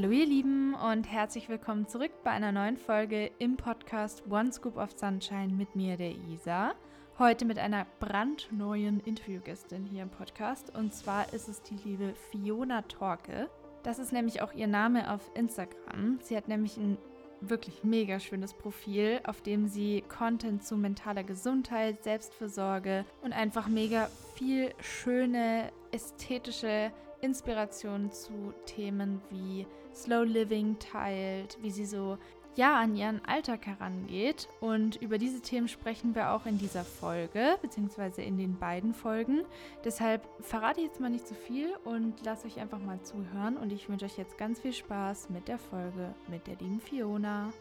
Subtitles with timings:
[0.00, 4.78] Hallo ihr Lieben und herzlich willkommen zurück bei einer neuen Folge im Podcast One Scoop
[4.78, 6.72] of Sunshine mit mir, der Isa.
[7.18, 12.80] Heute mit einer brandneuen Interviewgästin hier im Podcast und zwar ist es die liebe Fiona
[12.80, 13.50] Torke.
[13.82, 16.18] Das ist nämlich auch ihr Name auf Instagram.
[16.22, 16.96] Sie hat nämlich ein
[17.42, 24.08] wirklich mega schönes Profil, auf dem sie Content zu mentaler Gesundheit, Selbstfürsorge und einfach mega
[24.34, 26.90] viel schöne ästhetische
[27.20, 32.18] Inspirationen zu Themen wie Slow Living teilt, wie sie so
[32.56, 34.48] ja an ihren Alltag herangeht.
[34.60, 39.42] Und über diese Themen sprechen wir auch in dieser Folge, beziehungsweise in den beiden Folgen.
[39.84, 43.56] Deshalb verrate ich jetzt mal nicht zu so viel und lasst euch einfach mal zuhören.
[43.56, 47.52] Und ich wünsche euch jetzt ganz viel Spaß mit der Folge mit der lieben Fiona.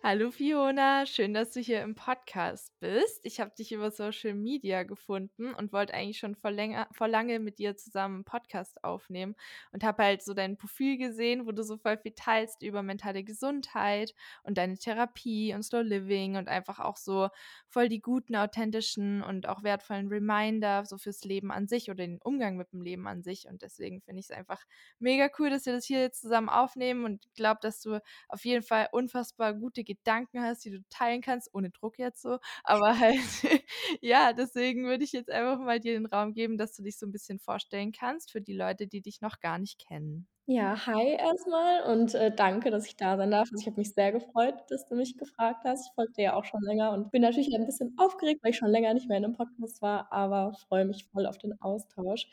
[0.00, 3.18] Hallo Fiona, schön, dass du hier im Podcast bist.
[3.24, 7.40] Ich habe dich über Social Media gefunden und wollte eigentlich schon vor, länger, vor lange
[7.40, 9.34] mit dir zusammen einen Podcast aufnehmen
[9.72, 13.24] und habe halt so dein Profil gesehen, wo du so voll viel teilst über mentale
[13.24, 17.28] Gesundheit und deine Therapie und Slow Living und einfach auch so
[17.66, 22.20] voll die guten, authentischen und auch wertvollen Reminder so fürs Leben an sich oder den
[22.22, 23.48] Umgang mit dem Leben an sich.
[23.48, 24.62] Und deswegen finde ich es einfach
[25.00, 28.88] mega cool, dass wir das hier zusammen aufnehmen und glaube, dass du auf jeden Fall
[28.92, 32.38] unfassbar gute Gedanken hast, die du teilen kannst, ohne Druck jetzt so.
[32.64, 33.18] Aber halt,
[34.02, 37.06] ja, deswegen würde ich jetzt einfach mal dir den Raum geben, dass du dich so
[37.06, 40.26] ein bisschen vorstellen kannst für die Leute, die dich noch gar nicht kennen.
[40.50, 43.48] Ja, hi erstmal und, äh, danke, dass ich da sein darf.
[43.52, 45.86] Also, ich habe mich sehr gefreut, dass du mich gefragt hast.
[45.88, 48.56] Ich folge dir ja auch schon länger und bin natürlich ein bisschen aufgeregt, weil ich
[48.56, 52.30] schon länger nicht mehr in 'nem Podcast war, aber freue mich voll auf den Austausch.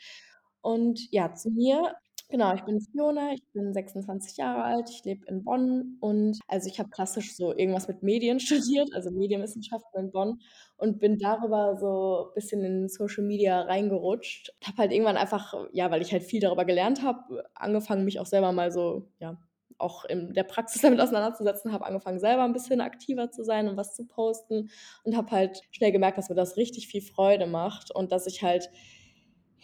[0.62, 1.94] Und ja, zu mir.
[2.30, 6.68] Genau, ich bin Fiona, ich bin 26 Jahre alt, ich lebe in Bonn und also,
[6.68, 10.40] ich habe klassisch so irgendwas mit Medien studiert, also, Medienwissenschaften in Bonn
[10.76, 14.52] und bin darüber so bisschen in Social Media reingerutscht.
[14.66, 18.26] Habe halt irgendwann einfach, ja, weil ich halt viel darüber gelernt habe, angefangen, mich auch
[18.26, 19.38] selber mal so, ja,
[19.78, 23.76] auch in der Praxis damit auseinanderzusetzen, habe angefangen, selber ein bisschen aktiver zu sein und
[23.76, 24.68] was zu posten
[25.04, 28.42] und habe halt schnell gemerkt, dass mir das richtig viel Freude macht und dass ich
[28.42, 28.68] halt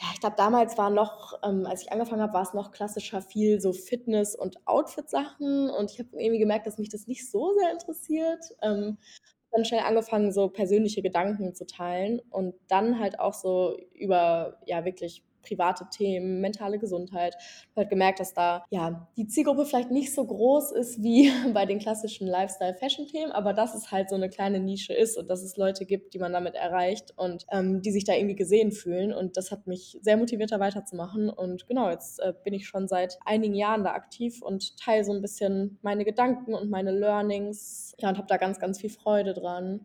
[0.02, 3.22] ja, ich glaube, damals war noch, ähm, als ich angefangen habe, war es noch klassischer
[3.22, 7.54] viel so Fitness und Outfit-Sachen und ich habe irgendwie gemerkt, dass mich das nicht so
[7.58, 8.44] sehr interessiert.
[8.62, 8.98] Ähm,
[9.52, 14.84] dann schnell angefangen, so persönliche Gedanken zu teilen und dann halt auch so über, ja,
[14.84, 17.34] wirklich private Themen, mentale Gesundheit.
[17.38, 21.66] Ich habe gemerkt, dass da ja die Zielgruppe vielleicht nicht so groß ist wie bei
[21.66, 25.56] den klassischen Lifestyle-Fashion-Themen, aber dass es halt so eine kleine Nische ist und dass es
[25.56, 29.12] Leute gibt, die man damit erreicht und ähm, die sich da irgendwie gesehen fühlen.
[29.12, 31.30] Und das hat mich sehr motiviert, da weiterzumachen.
[31.30, 35.12] Und genau, jetzt äh, bin ich schon seit einigen Jahren da aktiv und teile so
[35.12, 37.94] ein bisschen meine Gedanken und meine Learnings.
[37.98, 39.84] Ja, und habe da ganz, ganz viel Freude dran.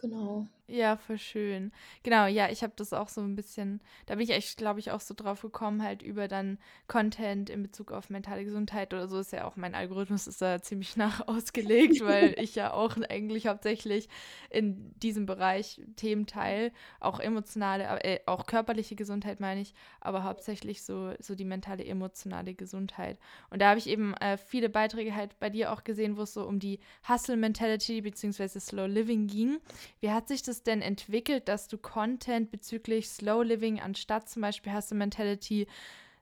[0.00, 0.48] Genau.
[0.70, 1.72] Ja, voll schön.
[2.02, 4.90] Genau, ja, ich habe das auch so ein bisschen, da bin ich echt, glaube ich,
[4.90, 6.58] auch so drauf gekommen, halt über dann
[6.88, 10.60] Content in Bezug auf mentale Gesundheit oder so ist ja auch mein Algorithmus ist da
[10.60, 14.10] ziemlich nach ausgelegt, weil ich ja auch eigentlich hauptsächlich
[14.50, 20.82] in diesem Bereich Themen teile, auch emotionale, äh, auch körperliche Gesundheit meine ich, aber hauptsächlich
[20.82, 23.18] so, so die mentale, emotionale Gesundheit.
[23.48, 26.34] Und da habe ich eben äh, viele Beiträge halt bei dir auch gesehen, wo es
[26.34, 28.60] so um die Hustle-Mentality bzw.
[28.60, 29.58] Slow Living ging.
[30.00, 34.42] Wie hat sich das es denn entwickelt, dass du Content bezüglich Slow Living anstatt zum
[34.42, 35.66] Beispiel Hustle Mentality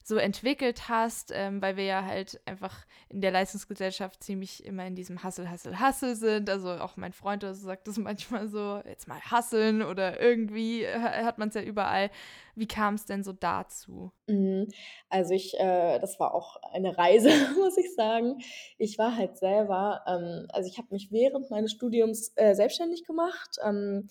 [0.07, 4.95] so entwickelt hast, ähm, weil wir ja halt einfach in der Leistungsgesellschaft ziemlich immer in
[4.95, 6.49] diesem Hustle, Hustle, Hustle sind.
[6.49, 10.87] Also auch mein Freund oder so sagt das manchmal so, jetzt mal hasseln oder irgendwie
[10.87, 12.11] hat man es ja überall.
[12.55, 14.13] Wie kam es denn so dazu?
[14.29, 14.69] Mhm.
[15.09, 18.39] Also ich, äh, das war auch eine Reise, muss ich sagen.
[18.79, 23.57] Ich war halt selber, ähm, also ich habe mich während meines Studiums äh, selbstständig gemacht.
[23.65, 24.09] Ähm,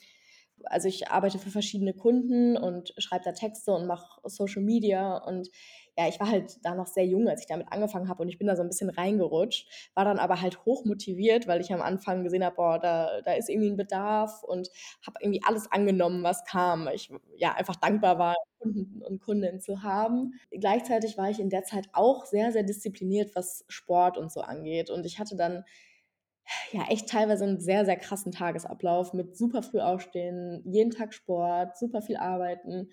[0.71, 5.50] also ich arbeite für verschiedene Kunden und schreibe da Texte und mache Social Media und
[5.97, 8.38] ja, ich war halt da noch sehr jung, als ich damit angefangen habe und ich
[8.38, 11.81] bin da so ein bisschen reingerutscht, war dann aber halt hoch motiviert, weil ich am
[11.81, 14.69] Anfang gesehen habe, boah, da, da ist irgendwie ein Bedarf und
[15.06, 16.89] habe irgendwie alles angenommen, was kam.
[16.94, 20.33] Ich ja einfach dankbar war, Kunden und Kundinnen zu haben.
[20.51, 24.89] Gleichzeitig war ich in der Zeit auch sehr, sehr diszipliniert, was Sport und so angeht.
[24.89, 25.63] Und ich hatte dann
[26.71, 31.77] ja echt teilweise einen sehr, sehr krassen Tagesablauf mit super früh aufstehen, jeden Tag Sport,
[31.77, 32.89] super viel arbeiten.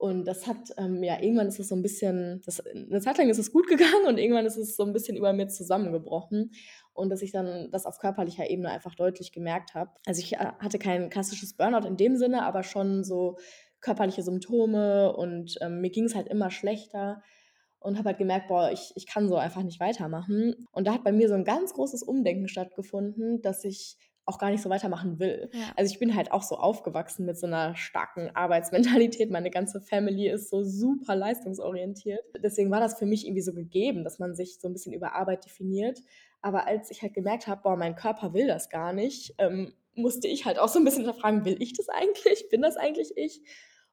[0.00, 3.28] Und das hat, ähm, ja, irgendwann ist es so ein bisschen, das, eine Zeit lang
[3.28, 6.52] ist es gut gegangen und irgendwann ist es so ein bisschen über mir zusammengebrochen.
[6.94, 9.90] Und dass ich dann das auf körperlicher Ebene einfach deutlich gemerkt habe.
[10.06, 13.36] Also ich äh, hatte kein klassisches Burnout in dem Sinne, aber schon so
[13.80, 17.22] körperliche Symptome und ähm, mir ging es halt immer schlechter.
[17.80, 20.54] Und habe halt gemerkt, boah, ich, ich kann so einfach nicht weitermachen.
[20.70, 23.96] Und da hat bei mir so ein ganz großes Umdenken stattgefunden, dass ich
[24.26, 25.50] auch gar nicht so weitermachen will.
[25.52, 25.72] Ja.
[25.76, 29.30] Also ich bin halt auch so aufgewachsen mit so einer starken Arbeitsmentalität.
[29.30, 32.22] Meine ganze Family ist so super leistungsorientiert.
[32.42, 35.14] Deswegen war das für mich irgendwie so gegeben, dass man sich so ein bisschen über
[35.14, 36.00] Arbeit definiert.
[36.42, 40.28] Aber als ich halt gemerkt habe, boah, mein Körper will das gar nicht, ähm, musste
[40.28, 42.48] ich halt auch so ein bisschen hinterfragen, will ich das eigentlich?
[42.50, 43.42] Bin das eigentlich ich?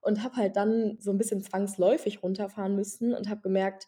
[0.07, 3.87] Und habe halt dann so ein bisschen zwangsläufig runterfahren müssen und habe gemerkt,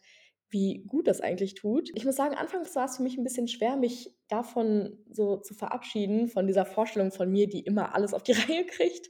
[0.49, 1.89] wie gut das eigentlich tut.
[1.95, 5.53] Ich muss sagen, anfangs war es für mich ein bisschen schwer, mich davon so zu
[5.53, 9.09] verabschieden, von dieser Vorstellung von mir, die immer alles auf die Reihe kriegt,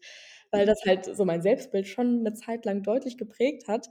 [0.52, 3.88] weil das halt so mein Selbstbild schon eine Zeit lang deutlich geprägt hat.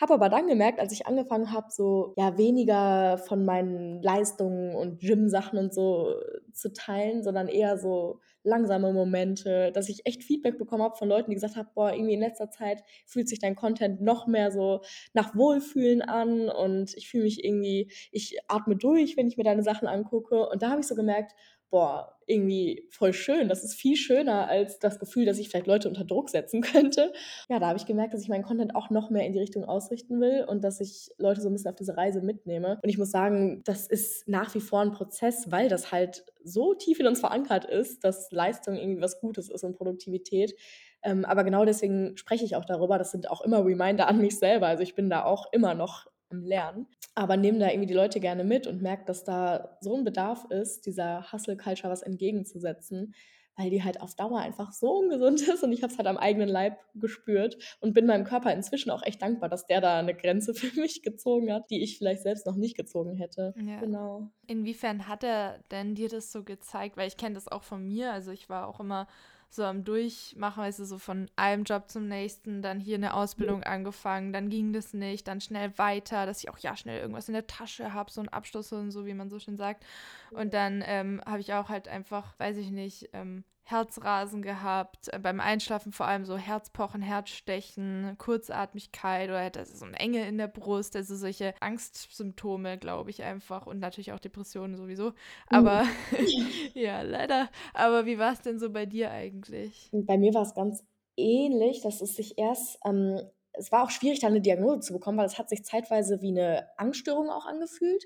[0.00, 5.00] Habe aber dann gemerkt, als ich angefangen habe, so ja weniger von meinen Leistungen und
[5.00, 6.14] Gym-Sachen und so
[6.54, 11.30] zu teilen, sondern eher so langsame Momente, dass ich echt Feedback bekommen habe von Leuten,
[11.30, 14.80] die gesagt haben, boah, irgendwie in letzter Zeit fühlt sich dein Content noch mehr so
[15.12, 19.62] nach Wohlfühlen an und ich fühle mich irgendwie, ich atme durch, wenn ich mir deine
[19.62, 20.48] Sachen angucke.
[20.48, 21.32] Und da habe ich so gemerkt,
[21.72, 23.48] boah, irgendwie voll schön.
[23.48, 27.12] Das ist viel schöner als das Gefühl, dass ich vielleicht Leute unter Druck setzen könnte.
[27.48, 29.64] Ja, da habe ich gemerkt, dass ich meinen Content auch noch mehr in die Richtung
[29.64, 32.78] ausrichten will und dass ich Leute so ein bisschen auf diese Reise mitnehme.
[32.82, 36.74] Und ich muss sagen, das ist nach wie vor ein Prozess, weil das halt so
[36.74, 40.54] tief in uns verankert ist, dass Leistung irgendwie was Gutes ist und Produktivität.
[41.02, 42.98] Ähm, aber genau deswegen spreche ich auch darüber.
[42.98, 44.68] Das sind auch immer Reminder an mich selber.
[44.68, 46.86] Also ich bin da auch immer noch am Lernen.
[47.14, 50.46] Aber nehme da irgendwie die Leute gerne mit und merke, dass da so ein Bedarf
[50.50, 53.14] ist, dieser Hustle-Culture was entgegenzusetzen,
[53.56, 56.16] weil die halt auf Dauer einfach so ungesund ist und ich habe es halt am
[56.16, 60.14] eigenen Leib gespürt und bin meinem Körper inzwischen auch echt dankbar, dass der da eine
[60.14, 63.54] Grenze für mich gezogen hat, die ich vielleicht selbst noch nicht gezogen hätte.
[63.56, 63.80] Ja.
[63.80, 64.28] Genau.
[64.46, 66.96] Inwiefern hat er denn dir das so gezeigt?
[66.96, 69.06] Weil ich kenne das auch von mir, also ich war auch immer
[69.54, 73.62] so am Durchmachen, weißt du, so von einem Job zum nächsten, dann hier eine Ausbildung
[73.64, 77.34] angefangen, dann ging das nicht, dann schnell weiter, dass ich auch ja schnell irgendwas in
[77.34, 79.84] der Tasche habe, so einen Abschluss und so, wie man so schön sagt.
[80.30, 85.18] Und dann ähm, habe ich auch halt einfach, weiß ich nicht, ähm, Herzrasen gehabt, äh,
[85.18, 90.48] beim Einschlafen vor allem so Herzpochen, Herzstechen, Kurzatmigkeit oder halt so eine Enge in der
[90.48, 95.10] Brust, also solche Angstsymptome, glaube ich einfach und natürlich auch Depressionen sowieso.
[95.10, 95.14] Mhm.
[95.48, 95.84] Aber
[96.74, 97.48] ja, leider.
[97.74, 99.90] Aber wie war es denn so bei dir eigentlich?
[99.92, 100.84] Bei mir war es ganz
[101.16, 103.20] ähnlich, dass es sich erst ähm,
[103.54, 106.30] es war auch schwierig, da eine Diagnose zu bekommen, weil es hat sich zeitweise wie
[106.30, 108.02] eine Angststörung auch angefühlt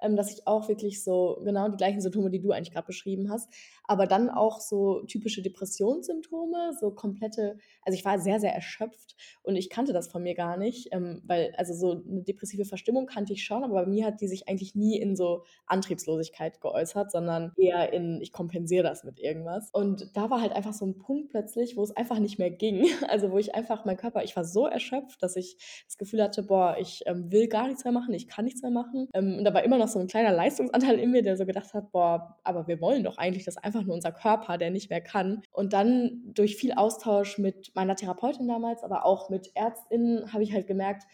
[0.00, 3.30] ähm, dass ich auch wirklich so genau die gleichen Symptome, die du eigentlich gerade beschrieben
[3.30, 3.52] hast,
[3.84, 9.56] aber dann auch so typische Depressionssymptome, so komplette, also ich war sehr, sehr erschöpft und
[9.56, 13.32] ich kannte das von mir gar nicht, ähm, weil also so eine depressive Verstimmung kannte
[13.32, 17.52] ich schon, aber bei mir hat die sich eigentlich nie in so Antriebslosigkeit geäußert, sondern
[17.56, 19.70] eher in, ich kompensiere das mit irgendwas.
[19.72, 22.86] Und da war halt einfach so ein Punkt plötzlich, wo es einfach nicht mehr ging.
[23.08, 25.56] Also wo ich einfach, mein Körper, ich war so erschöpft, dass ich
[25.86, 28.70] das Gefühl hatte, boah, ich ähm, will gar nichts mehr machen, ich kann nichts mehr
[28.70, 29.08] machen.
[29.14, 31.74] Ähm, und da war immer noch so ein kleiner Leistungsanteil in mir, der so gedacht
[31.74, 35.00] hat, boah, aber wir wollen doch eigentlich, dass einfach nur unser Körper, der nicht mehr
[35.00, 35.42] kann.
[35.52, 40.52] Und dann durch viel Austausch mit meiner Therapeutin damals, aber auch mit Ärztinnen, habe ich
[40.52, 41.04] halt gemerkt,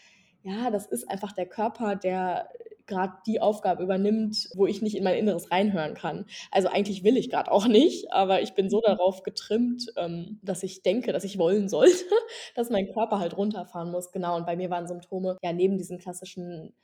[0.42, 2.50] ja, das ist einfach der Körper, der
[2.86, 6.26] gerade die Aufgabe übernimmt, wo ich nicht in mein Inneres reinhören kann.
[6.50, 10.62] Also eigentlich will ich gerade auch nicht, aber ich bin so darauf getrimmt, ähm, dass
[10.62, 12.04] ich denke, dass ich wollen sollte,
[12.54, 14.12] dass mein Körper halt runterfahren muss.
[14.12, 16.74] Genau, und bei mir waren Symptome, ja, neben diesen klassischen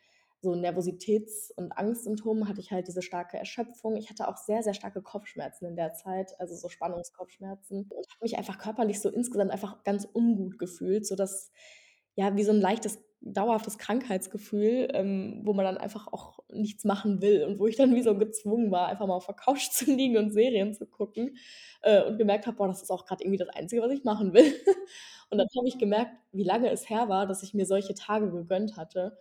[0.43, 3.97] so Nervositäts- und Angstsymptomen hatte ich halt diese starke Erschöpfung.
[3.97, 7.79] Ich hatte auch sehr, sehr starke Kopfschmerzen in der Zeit, also so Spannungskopfschmerzen.
[7.91, 11.51] Und habe mich einfach körperlich so insgesamt einfach ganz ungut gefühlt, sodass,
[12.17, 17.21] ja, wie so ein leichtes, dauerhaftes Krankheitsgefühl, ähm, wo man dann einfach auch nichts machen
[17.21, 19.85] will und wo ich dann wie so gezwungen war, einfach mal auf der Couch zu
[19.95, 21.37] liegen und Serien zu gucken
[21.83, 24.33] äh, und gemerkt habe, boah, das ist auch gerade irgendwie das Einzige, was ich machen
[24.33, 24.45] will.
[25.31, 28.31] und dann habe ich gemerkt, wie lange es her war, dass ich mir solche Tage
[28.31, 29.19] gegönnt hatte.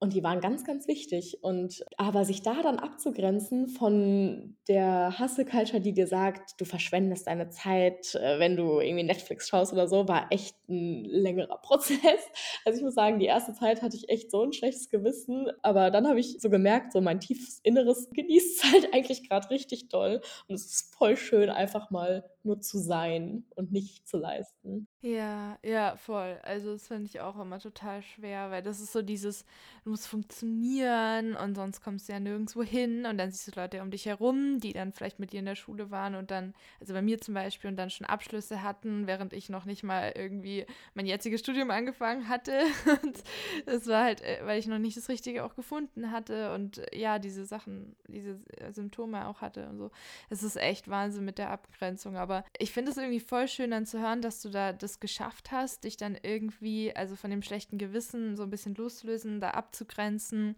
[0.00, 1.38] Und die waren ganz, ganz wichtig.
[1.42, 7.48] Und aber sich da dann abzugrenzen von der Hustle-Culture, die dir sagt, du verschwendest deine
[7.48, 12.20] Zeit, äh, wenn du irgendwie Netflix schaust oder so, war echt ein längerer Prozess.
[12.64, 15.48] Also ich muss sagen, die erste Zeit hatte ich echt so ein schlechtes Gewissen.
[15.62, 19.50] Aber dann habe ich so gemerkt, so mein tiefes Inneres genießt es halt eigentlich gerade
[19.50, 20.20] richtig doll.
[20.46, 24.88] Und es ist voll schön, einfach mal nur zu sein und nicht zu leisten.
[25.00, 26.40] Ja, ja, voll.
[26.42, 29.44] Also das finde ich auch immer total schwer, weil das ist so dieses,
[29.88, 33.80] du musst funktionieren und sonst kommst du ja nirgendwo hin und dann siehst du Leute
[33.80, 36.92] um dich herum, die dann vielleicht mit dir in der Schule waren und dann, also
[36.92, 40.66] bei mir zum Beispiel, und dann schon Abschlüsse hatten, während ich noch nicht mal irgendwie
[40.92, 42.60] mein jetziges Studium angefangen hatte.
[43.02, 43.22] Und
[43.64, 46.98] das war halt, äh, weil ich noch nicht das Richtige auch gefunden hatte und äh,
[46.98, 49.90] ja, diese Sachen, diese äh, Symptome auch hatte und so.
[50.28, 53.86] Es ist echt Wahnsinn mit der Abgrenzung, aber ich finde es irgendwie voll schön dann
[53.86, 57.78] zu hören, dass du da das geschafft hast, dich dann irgendwie, also von dem schlechten
[57.78, 60.56] Gewissen so ein bisschen loszulösen, da abzuhalten abzugrenzen.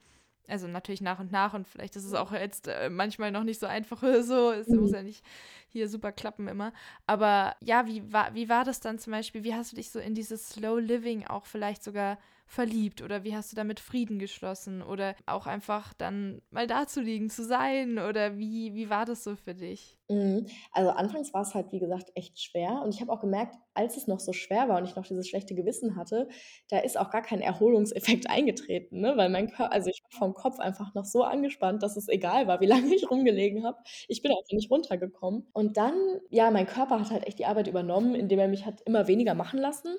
[0.49, 3.61] Also natürlich nach und nach und vielleicht ist es auch jetzt äh, manchmal noch nicht
[3.61, 4.51] so einfach so.
[4.51, 4.81] Es mhm.
[4.81, 5.25] muss ja nicht
[5.69, 6.73] hier super klappen immer.
[7.07, 9.45] Aber ja, wie war, wie war das dann zum Beispiel?
[9.45, 12.19] Wie hast du dich so in dieses Slow Living auch vielleicht sogar
[12.51, 17.01] verliebt oder wie hast du damit Frieden geschlossen oder auch einfach dann mal da zu
[17.01, 19.97] liegen, zu sein oder wie, wie war das so für dich?
[20.09, 20.47] Mhm.
[20.73, 23.97] Also anfangs war es halt, wie gesagt, echt schwer und ich habe auch gemerkt, als
[23.97, 26.29] es noch so schwer war und ich noch dieses schlechte Gewissen hatte,
[26.69, 29.17] da ist auch gar kein Erholungseffekt eingetreten, ne?
[29.17, 32.49] weil mein Körper, also ich war vom Kopf einfach noch so angespannt, dass es egal
[32.49, 33.79] war, wie lange ich rumgelegen habe.
[34.09, 35.47] Ich bin einfach nicht runtergekommen.
[35.53, 35.95] Und dann,
[36.31, 39.35] ja, mein Körper hat halt echt die Arbeit übernommen, indem er mich hat immer weniger
[39.35, 39.97] machen lassen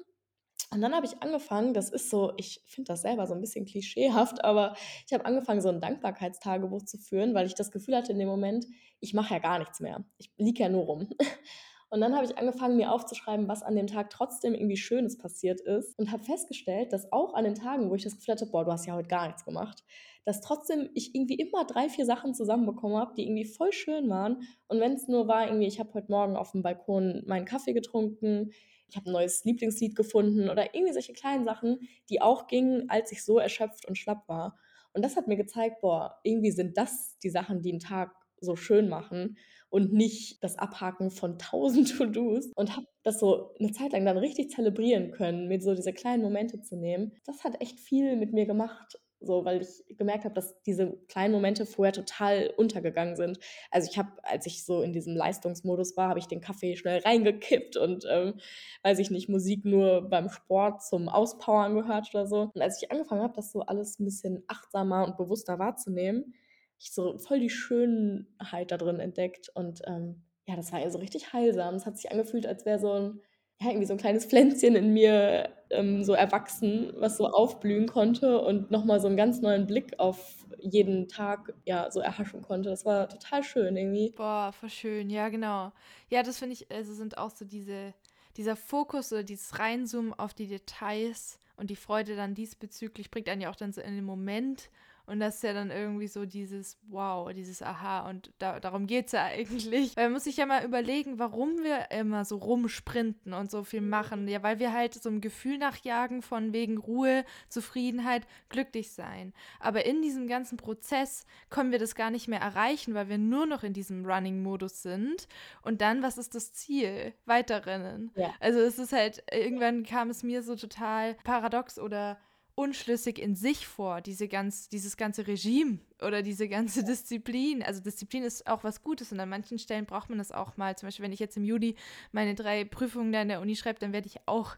[0.73, 3.65] und dann habe ich angefangen, das ist so, ich finde das selber so ein bisschen
[3.65, 4.73] klischeehaft, aber
[5.05, 8.29] ich habe angefangen, so ein Dankbarkeitstagebuch zu führen, weil ich das Gefühl hatte in dem
[8.29, 8.65] Moment,
[9.01, 10.05] ich mache ja gar nichts mehr.
[10.17, 11.09] Ich liege ja nur rum.
[11.89, 15.59] Und dann habe ich angefangen, mir aufzuschreiben, was an dem Tag trotzdem irgendwie Schönes passiert
[15.59, 18.63] ist und habe festgestellt, dass auch an den Tagen, wo ich das Gefühl hatte, boah,
[18.63, 19.83] du hast ja heute gar nichts gemacht,
[20.23, 24.43] dass trotzdem ich irgendwie immer drei, vier Sachen zusammenbekommen habe, die irgendwie voll schön waren.
[24.69, 27.73] Und wenn es nur war, irgendwie, ich habe heute Morgen auf dem Balkon meinen Kaffee
[27.73, 28.51] getrunken,
[28.91, 31.79] ich habe ein neues Lieblingslied gefunden oder irgendwie solche kleinen Sachen,
[32.09, 34.57] die auch gingen, als ich so erschöpft und schlapp war.
[34.93, 38.55] Und das hat mir gezeigt, boah, irgendwie sind das die Sachen, die einen Tag so
[38.55, 39.37] schön machen
[39.69, 44.17] und nicht das Abhaken von tausend To-Dos und habe das so eine Zeit lang dann
[44.17, 47.13] richtig zelebrieren können, mir so diese kleinen Momente zu nehmen.
[47.25, 51.33] Das hat echt viel mit mir gemacht so, weil ich gemerkt habe, dass diese kleinen
[51.33, 53.39] Momente vorher total untergegangen sind.
[53.69, 56.99] Also ich habe, als ich so in diesem Leistungsmodus war, habe ich den Kaffee schnell
[56.99, 58.35] reingekippt und, ähm,
[58.83, 62.51] weiß ich nicht, Musik nur beim Sport zum Auspowern gehört oder so.
[62.53, 66.33] Und als ich angefangen habe, das so alles ein bisschen achtsamer und bewusster wahrzunehmen,
[66.79, 70.97] ich so voll die Schönheit da drin entdeckt und ähm, ja, das war ja so
[70.97, 71.75] richtig heilsam.
[71.75, 73.21] Es hat sich angefühlt, als wäre so ein
[73.61, 78.41] ja, irgendwie so ein kleines Pflänzchen in mir ähm, so erwachsen, was so aufblühen konnte
[78.41, 82.69] und nochmal so einen ganz neuen Blick auf jeden Tag ja so erhaschen konnte.
[82.69, 84.13] Das war total schön irgendwie.
[84.15, 85.71] Boah, voll schön, ja, genau.
[86.09, 87.93] Ja, das finde ich, also sind auch so diese,
[88.35, 93.41] dieser Fokus oder dieses Reinzoomen auf die Details und die Freude dann diesbezüglich bringt einen
[93.41, 94.69] ja auch dann so in den Moment
[95.11, 98.09] und das ist ja dann irgendwie so dieses Wow, dieses Aha.
[98.09, 99.97] Und da, darum geht es ja eigentlich.
[99.97, 103.81] Weil man muss sich ja mal überlegen, warum wir immer so rumsprinten und so viel
[103.81, 104.29] machen.
[104.29, 109.33] Ja, weil wir halt so ein Gefühl nachjagen von wegen Ruhe, Zufriedenheit, glücklich sein.
[109.59, 113.45] Aber in diesem ganzen Prozess können wir das gar nicht mehr erreichen, weil wir nur
[113.45, 115.27] noch in diesem Running-Modus sind.
[115.61, 117.13] Und dann, was ist das Ziel?
[117.25, 118.11] Weiterrennen.
[118.15, 118.33] Ja.
[118.39, 122.17] Also es ist halt, irgendwann kam es mir so total paradox oder
[122.55, 127.63] unschlüssig in sich vor, diese ganz, dieses ganze Regime oder diese ganze Disziplin.
[127.63, 130.75] Also Disziplin ist auch was Gutes und an manchen Stellen braucht man das auch mal.
[130.77, 131.75] Zum Beispiel, wenn ich jetzt im Juli
[132.11, 134.55] meine drei Prüfungen da in der Uni schreibe, dann werde ich auch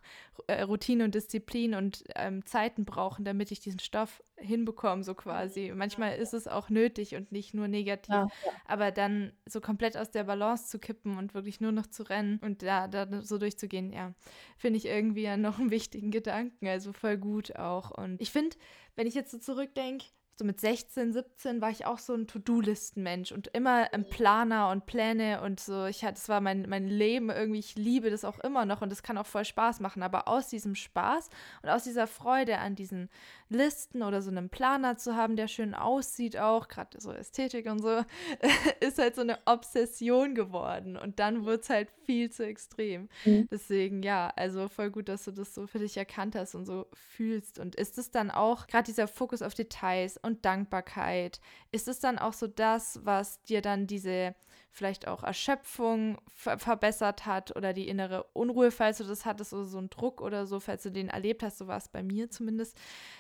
[0.47, 5.71] äh, Routine und Disziplin und ähm, Zeiten brauchen, damit ich diesen Stoff hinbekomme, so quasi.
[5.75, 8.13] Manchmal ist es auch nötig und nicht nur negativ.
[8.13, 8.51] Ja, ja.
[8.65, 12.39] Aber dann so komplett aus der Balance zu kippen und wirklich nur noch zu rennen
[12.43, 14.13] und da, da so durchzugehen, ja,
[14.57, 16.67] finde ich irgendwie ja noch einen wichtigen Gedanken.
[16.67, 17.91] Also voll gut auch.
[17.91, 18.55] Und ich finde,
[18.95, 23.31] wenn ich jetzt so zurückdenke, so mit 16, 17 war ich auch so ein To-Do-Listen-Mensch
[23.31, 25.85] und immer ein Planer und Pläne und so.
[25.85, 27.59] Ich hatte, das war mein, mein Leben irgendwie.
[27.59, 30.01] Ich liebe das auch immer noch und das kann auch voll Spaß machen.
[30.01, 31.29] Aber aus diesem Spaß
[31.61, 33.09] und aus dieser Freude an diesen
[33.49, 37.79] Listen oder so einem Planer zu haben, der schön aussieht, auch gerade so Ästhetik und
[37.79, 38.03] so,
[38.79, 40.97] ist halt so eine Obsession geworden.
[40.97, 43.07] Und dann wird es halt viel zu extrem.
[43.25, 43.47] Mhm.
[43.51, 46.87] Deswegen, ja, also voll gut, dass du das so für dich erkannt hast und so
[46.93, 47.59] fühlst.
[47.59, 51.39] Und ist es dann auch, gerade dieser Fokus auf Details und Dankbarkeit,
[51.72, 54.36] ist es dann auch so das, was dir dann diese
[54.72, 59.65] vielleicht auch Erschöpfung ver verbessert hat oder die innere Unruhe, falls du das hattest, oder
[59.65, 62.30] so ein Druck oder so, falls du den erlebt hast, so war es bei mir
[62.32, 62.75] zumindest,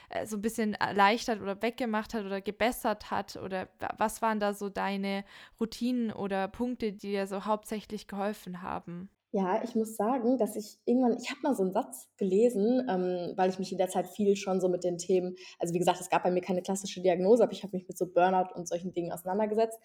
[0.09, 4.53] äh, so ein bisschen erleichtert oder weggemacht hat oder gebessert hat oder was waren da
[4.53, 5.23] so deine
[5.59, 9.09] Routinen oder Punkte, die dir so hauptsächlich geholfen haben?
[9.35, 13.33] Ja, ich muss sagen, dass ich irgendwann, ich habe mal so einen Satz gelesen, ähm,
[13.35, 15.99] weil ich mich in der Zeit viel schon so mit den Themen, also wie gesagt,
[15.99, 18.67] es gab bei mir keine klassische Diagnose, aber ich habe mich mit so Burnout und
[18.67, 19.79] solchen Dingen auseinandergesetzt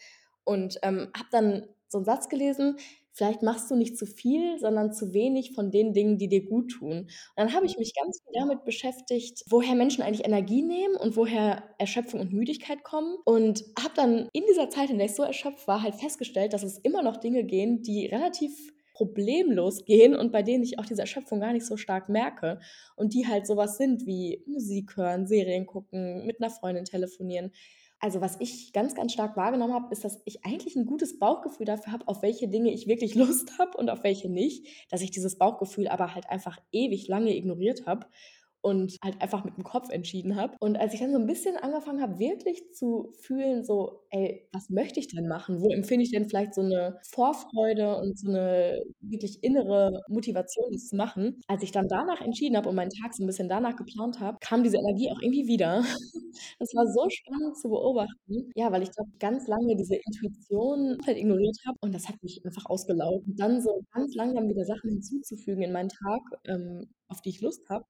[0.45, 2.77] und ähm, habe dann so einen Satz gelesen,
[3.13, 6.71] vielleicht machst du nicht zu viel, sondern zu wenig von den Dingen, die dir gut
[6.73, 6.91] tun.
[6.99, 11.17] Und dann habe ich mich ganz viel damit beschäftigt, woher Menschen eigentlich Energie nehmen und
[11.17, 13.17] woher Erschöpfung und Müdigkeit kommen.
[13.25, 16.63] Und habe dann in dieser Zeit, in der ich so erschöpft war, halt festgestellt, dass
[16.63, 21.03] es immer noch Dinge gehen, die relativ problemlos gehen und bei denen ich auch diese
[21.03, 22.59] Erschöpfung gar nicht so stark merke.
[22.97, 27.53] Und die halt sowas sind wie Musik hören, Serien gucken, mit einer Freundin telefonieren.
[28.01, 31.67] Also, was ich ganz, ganz stark wahrgenommen habe, ist, dass ich eigentlich ein gutes Bauchgefühl
[31.67, 34.67] dafür habe, auf welche Dinge ich wirklich Lust habe und auf welche nicht.
[34.91, 38.07] Dass ich dieses Bauchgefühl aber halt einfach ewig lange ignoriert habe
[38.63, 40.57] und halt einfach mit'm Kopf entschieden habe.
[40.61, 44.71] Und als ich dann so 'n bisschen angefangen habe, wirklich zu fühlen, so: „Ey, was
[44.71, 45.61] möchte ich denn machen?
[45.61, 50.89] Wo empfinde ich denn vielleicht so 'ne Vorfreude und so 'ne wirklich innere Motivation, das
[50.89, 53.77] zu machen?“ Als ich dann danach entschieden habe und meinen Tag so 'n bisschen danach
[53.77, 55.83] geplant habe, kam diese Energie auch irgendwie wieder.
[56.61, 58.51] Das war so spannend zu beobachten.
[58.55, 62.41] Ja, weil ich glaube, ganz lange diese Intuition halt ignoriert habe und das hat mich
[62.45, 63.27] einfach ausgelaugt.
[63.27, 67.41] Und dann so ganz langsam wieder Sachen hinzuzufügen in meinen Tag, ähm, auf die ich
[67.41, 67.85] Lust habe,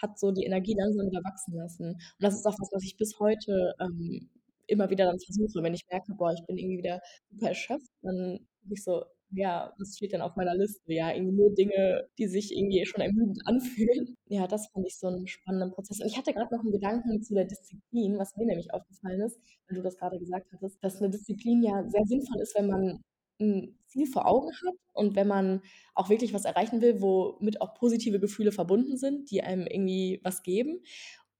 [0.00, 1.86] hat so die Energie langsam wieder wachsen lassen.
[1.92, 4.30] Und das ist auch was, was ich bis heute, ähm,
[4.68, 8.38] immer wieder dann versuche, wenn ich merke: „Boah, ich bin irgendwie wieder super erschöpft“, dann
[8.62, 12.28] gucke ich so: „Ja, was steht denn auf meiner Liste?“ Ja, irgendwie nur Dinge, die
[12.28, 14.14] sich irgendwie schon ermüdend anfühlen.
[14.28, 16.00] Ja, das fand ich so 'n spannenden Prozess.
[16.00, 19.38] Und ich hatte grad noch 'n Gedanken zu der Disziplin, was mir nämlich aufgefallen ist,
[19.68, 23.02] weil du das grade gesagt hattest, dass 'ne Disziplin ja sehr sinnvoll ist, wenn man
[23.40, 25.62] 'n Ziel vor Augen hat und wenn man
[25.94, 30.42] auch wirklich was erreichen will, womit auch positive Gefühle verbunden sind, die einem irgendwie was
[30.42, 30.80] geben.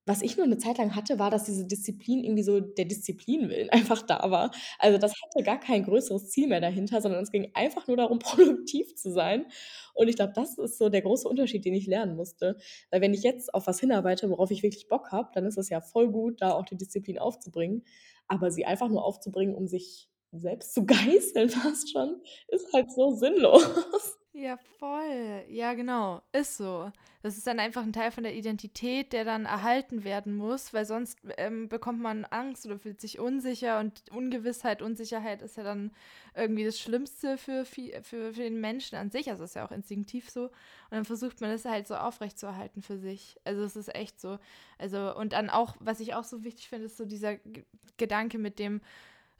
[0.04, 3.48] Was ich nur 'ne Zeit lang hatte, war, dass diese Disziplin irgendwie so der Disziplin
[3.48, 4.50] willen einfach da war.
[4.80, 8.18] Also, das hatte gar kein größeres Ziel mehr dahinter, sondern es ging einfach nur darum,
[8.20, 9.46] produktiv zu sein.
[9.94, 12.56] Und ich glaube, das ist so der große Unterschied, den ich lernen musste.
[12.90, 15.68] Weil wenn ich jetzt auf was hinarbeite, worauf ich wirklich Bock habe, dann ist es
[15.68, 17.84] ja voll gut, da auch die Disziplin aufzubringen.
[18.28, 23.10] Aber sie einfach nur aufzubringen, um sich selbst zu geißeln fast schon, ist halt so
[23.14, 24.18] sinnlos.
[24.34, 25.44] Ja, voll.
[25.48, 26.90] Ja, genau, ist so.
[27.22, 30.86] Das ist dann einfach 'n Teil von der Identität, der dann erhalten werden muss, weil
[30.86, 35.92] sonst, ähm, bekommt man Angst oder fühlt sich unsicher und Ungewissheit, Unsicherheit ist ja dann
[36.34, 39.28] irgendwie das Schlimmste für für für den Menschen an sich.
[39.28, 40.44] Also, ist ja auch instinktiv so.
[40.46, 40.52] Und
[40.92, 43.36] dann versucht man das halt so aufrechtzuerhalten für sich.
[43.44, 44.38] Also, es ist echt so.
[44.78, 47.64] Also und dann auch was ich auch so wichtig finde, ist so dieser G
[47.98, 48.80] Gedanke mit dem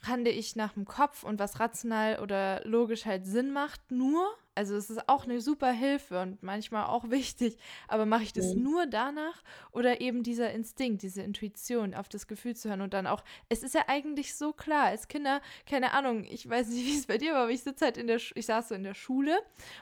[0.07, 4.27] handle ich nach'm Kopf und was rational oder logisch halt Sinn macht nur.
[4.57, 7.57] Also, es ist auch 'ne super Hilfe und manchmal auch wichtig,
[7.89, 8.55] aber mache ich das Mhm.
[8.55, 13.07] nur danach oder eben dieser Instinkt, diese Intuition, auf das Gefühl zu hören und dann
[13.07, 17.07] auch es ist ja eigentlich so klar, als Kinder, keine Ahnung, ich weiß nicht, wie's
[17.07, 18.93] bei dir war, aber ich sitze halt in der Sch ich saß so in der
[18.95, 19.39] Schule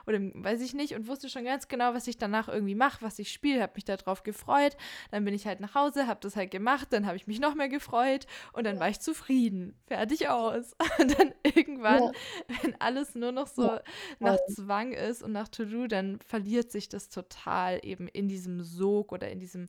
[0.06, 3.18] oder weiß ich nicht und wusste schon ganz genau, was ich danach irgendwie mache, was
[3.18, 4.76] ich spiele, habe mich da drauf gefreut.
[5.10, 7.54] Dann bin ich halt nach Hause, habe das halt gemacht, dann habe ich mich noch
[7.56, 9.80] mehr gefreut und dann war ich zufrieden.
[9.88, 10.76] Fertig, aus.
[11.00, 12.12] Und dann irgendwann, Ja.
[12.62, 13.80] wenn alles nur noch Ja, so
[14.20, 14.56] nach voll.
[14.64, 19.30] Zwang ist und nach To-do, dann verliert sich das total eben in diesem Sog oder
[19.30, 19.68] in diesem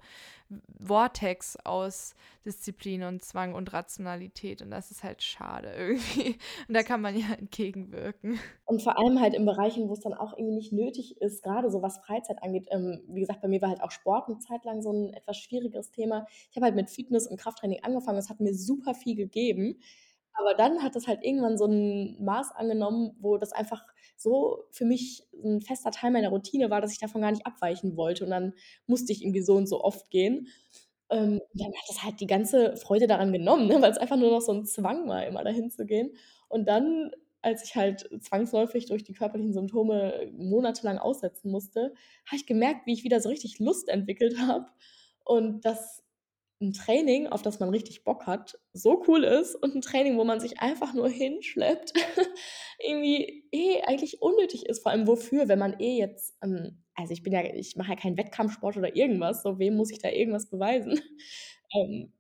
[0.86, 4.62] Vortex aus Disziplin und Zwang und Rationalität.
[4.62, 6.38] Und das ist halt schade irgendwie.
[6.68, 8.40] Und da kann man ja entgegenwirken.
[8.68, 11.82] Und vor allem halt in Bereichen, wo's dann auch irgendwie nicht nötig ist, grade so
[11.82, 12.68] was Freizeit angeht.
[12.72, 15.38] Ähm, wie gesagt, bei mir war halt auch Sport 'ne Zeit lang so 'n etwas
[15.38, 16.26] schwieriges Thema.
[16.50, 18.18] Ich habe halt mit Fitness und Krafttraining angefangen.
[18.18, 19.80] Das hat mir super viel gegeben.
[20.34, 23.86] Aber dann hat das halt irgendwann so 'n Maß angenommen, wo das einfach
[24.22, 27.98] so für mich 'n fester Teil meiner Routine war, dass ich davon gar nicht abweichen
[27.98, 28.24] wollte.
[28.26, 28.54] Und dann
[28.88, 30.48] musste ich irgendwie so und so oft gehen.
[31.10, 34.42] Ähm, dann hat das halt die ganze Freude daran genommen, ne, weil's einfach nur noch
[34.42, 36.12] so 'n Zwang war, immer dahin zu gehen.
[36.50, 41.94] Und dann, als ich halt zwangsläufig durch die körperlichen Symptome monatelang aussetzen musste,
[42.28, 44.68] habe ich gemerkt, wie ich wieder so richtig Lust entwickelt habe
[45.26, 46.01] und dass
[46.62, 50.24] 'n Training, auf das man richtig Bock hat, so cool ist und 'n Training, wo
[50.24, 51.94] man sich einfach nur hinschleppt,
[52.80, 54.84] irgendwie eh eigentlich unnötig ist.
[54.84, 57.96] Vor allem wofür, wenn man eh jetzt, ähm also, ich bin ja ich mache ja
[57.96, 61.00] keinen Wettkampfsport oder irgendwas, so wem muss ich da irgendwas beweisen?
[61.74, 62.14] Ähm,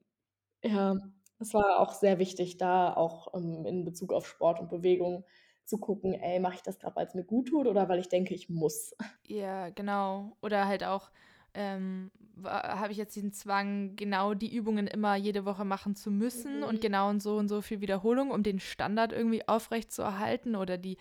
[0.63, 0.95] ja,
[1.39, 5.25] es war auch sehr wichtig, da auch, ähm, in Bezug auf Sport und Bewegung
[5.65, 8.34] zu gucken: „Ey, mache ich das grad, weil's mir gut tut oder weil ich denke,
[8.36, 8.95] ich muss?“
[9.27, 10.36] Ja, genau.
[10.41, 11.12] Oder halt auch,
[11.54, 12.12] ähm,
[12.44, 16.76] habe ich jetzt den Zwang, genau die Übungen immer jede Woche machen zu müssen und
[16.76, 16.80] Mhm.
[16.82, 20.98] genau in so und so viel Wiederholung, um den Standard irgendwie aufrechtzuerhalten oder die,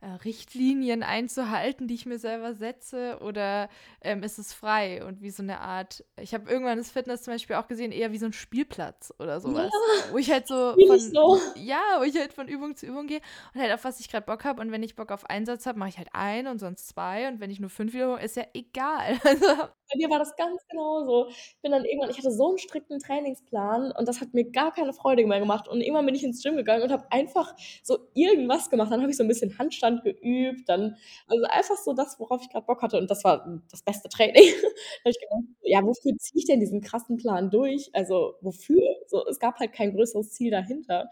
[0.00, 3.18] äh, Richtlinien einzuhalten, die ich mir selber setze?
[3.20, 3.68] Oder,
[4.02, 7.34] ähm, ist es frei und wie so 'ne Art ich habe irgendwann das Fitness zum
[7.34, 9.68] Beispiel auch gesehen, eher wie so 'n Spielplatz oder so Ja,
[10.02, 11.52] wo ich halt so von so.
[11.54, 13.20] ja, wo ich halt von Übung zu Übung gehe
[13.54, 14.60] und halt auf was ich grad Bock habe.
[14.62, 17.28] Und wenn ich Bock auf einen Satz habe, mache ich halt einen und sonst 2.
[17.28, 19.18] Und wenn ich nur 5 Wiederholungen ist ja egal.
[19.24, 21.28] Also Bei mir war das ganz genauso.
[21.30, 24.72] Ich bin dann irgendwann ich hatte so 'n strikten Trainingsplan und das hat mir gar
[24.72, 25.66] keine Freude mehr gemacht.
[25.68, 28.92] Und irgendwann bin ich ins Gym gegangen und habe einfach so irgendwas gemacht.
[28.92, 29.50] Dann habe ich so 'n bisschen
[29.90, 30.96] Handstand geübt, dann
[31.28, 32.98] also, einfach so das, worauf ich grad Bock hatte.
[32.98, 34.44] Und das war, das beste Training.
[35.04, 37.90] Da ich gedacht: „Ja, wofür ziehe ich denn diesen krassen Plan durch?
[37.94, 41.08] Also, wofür?“ So, es gab halt kein größeres Ziel dahinter.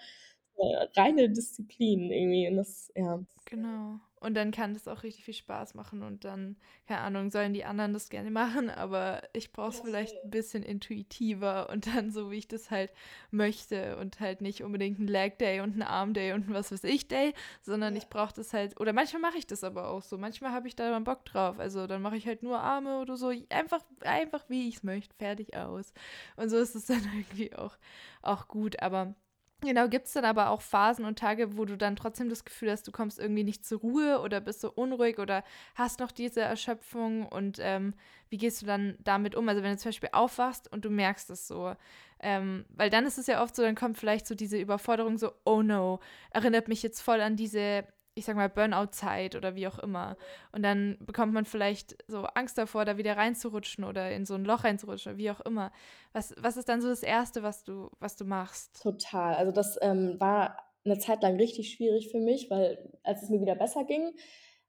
[0.56, 3.20] Äh, reine Disziplin irgendwie und das ja.
[3.46, 4.00] Genau.
[4.20, 7.64] Und dann kann das auch richtig viel Spaß machen und dann, keine Ahnung, sollen die
[7.64, 12.30] anderen das gerne machen, aber ich brauche es vielleicht ein bisschen intuitiver und dann so,
[12.30, 12.92] wie ich das halt
[13.30, 16.72] möchte und halt nicht unbedingt ein Leg Day und ein Arm Day und ein was
[16.72, 18.02] weiß ich Day, sondern ja.
[18.02, 20.76] ich brauche das halt, oder manchmal mache ich das aber auch so, manchmal habe ich
[20.76, 24.44] da mal Bock drauf, also dann mache ich halt nur Arme oder so, einfach, einfach
[24.48, 25.92] wie ich es möchte, fertig aus.
[26.36, 27.76] Und so ist es dann irgendwie auch,
[28.22, 29.14] auch gut, aber
[29.60, 32.70] Genau, gibt es dann aber auch Phasen und Tage, wo du dann trotzdem das Gefühl
[32.70, 35.42] hast, du kommst irgendwie nicht zur Ruhe oder bist so unruhig oder
[35.74, 37.94] hast noch diese Erschöpfung und ähm,
[38.28, 39.48] wie gehst du dann damit um?
[39.48, 41.74] Also wenn du zum Beispiel aufwachst und du merkst es so,
[42.20, 45.32] ähm, weil dann ist es ja oft so, dann kommt vielleicht so diese Überforderung so,
[45.44, 45.98] oh no,
[46.30, 47.84] erinnert mich jetzt voll an diese
[48.18, 50.16] ich sag mal, Burnout-Zeit oder wie auch immer.
[50.52, 54.44] Und dann bekommt man vielleicht so Angst davor, da wieder reinzurutschen oder in so ein
[54.44, 55.72] Loch reinzurutschen oder wie auch immer.
[56.12, 58.82] Was, was ist dann so das Erste, was du, was du machst?
[58.82, 59.34] Total.
[59.34, 63.40] Also das ähm, war eine Zeit lang richtig schwierig für mich, weil als es mir
[63.40, 64.12] wieder besser ging,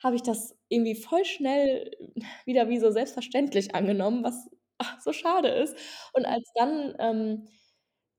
[0.03, 1.91] habe ich das irgendwie voll schnell
[2.45, 5.75] wieder wie so selbstverständlich angenommen, was ach, so schade ist.
[6.13, 7.47] Und als dann ähm,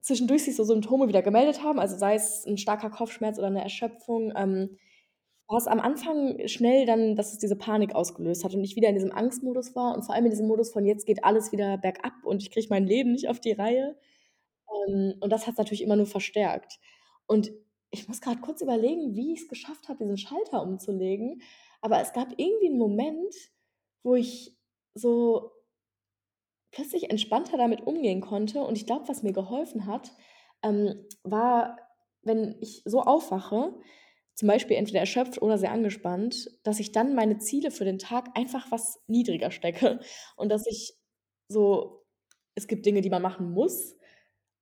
[0.00, 3.62] zwischendurch sich so Symptome wieder gemeldet haben, also sei es ein starker Kopfschmerz oder eine
[3.62, 4.78] Erschöpfung, ähm,
[5.50, 8.88] war es am Anfang schnell dann, dass es diese Panik ausgelöst hat und ich wieder
[8.88, 11.76] in diesem Angstmodus war und vor allem in diesem Modus von jetzt geht alles wieder
[11.76, 13.96] bergab und ich kriege mein Leben nicht auf die Reihe.
[14.88, 16.78] Ähm, und das hat es natürlich immer nur verstärkt.
[17.26, 17.52] Und
[17.90, 21.42] ich muss gerade kurz überlegen, wie ich es geschafft habe, diesen Schalter umzulegen.
[21.80, 23.34] Aber es gab irgendwie einen Moment,
[24.04, 24.56] wo ich
[24.94, 25.50] so
[26.70, 28.62] plötzlich entspannter damit umgehen konnte.
[28.62, 30.12] Und ich glaube, was mir geholfen hat,
[30.62, 31.76] ähm, war,
[32.22, 33.74] wenn ich so aufwache,
[34.34, 38.28] zum Beispiel entweder erschöpft oder sehr angespannt, dass ich dann meine Ziele für den Tag
[38.34, 40.00] einfach was niedriger stecke
[40.36, 40.94] und dass ich
[41.48, 42.04] so,
[42.54, 43.96] es gibt Dinge, die man machen muss,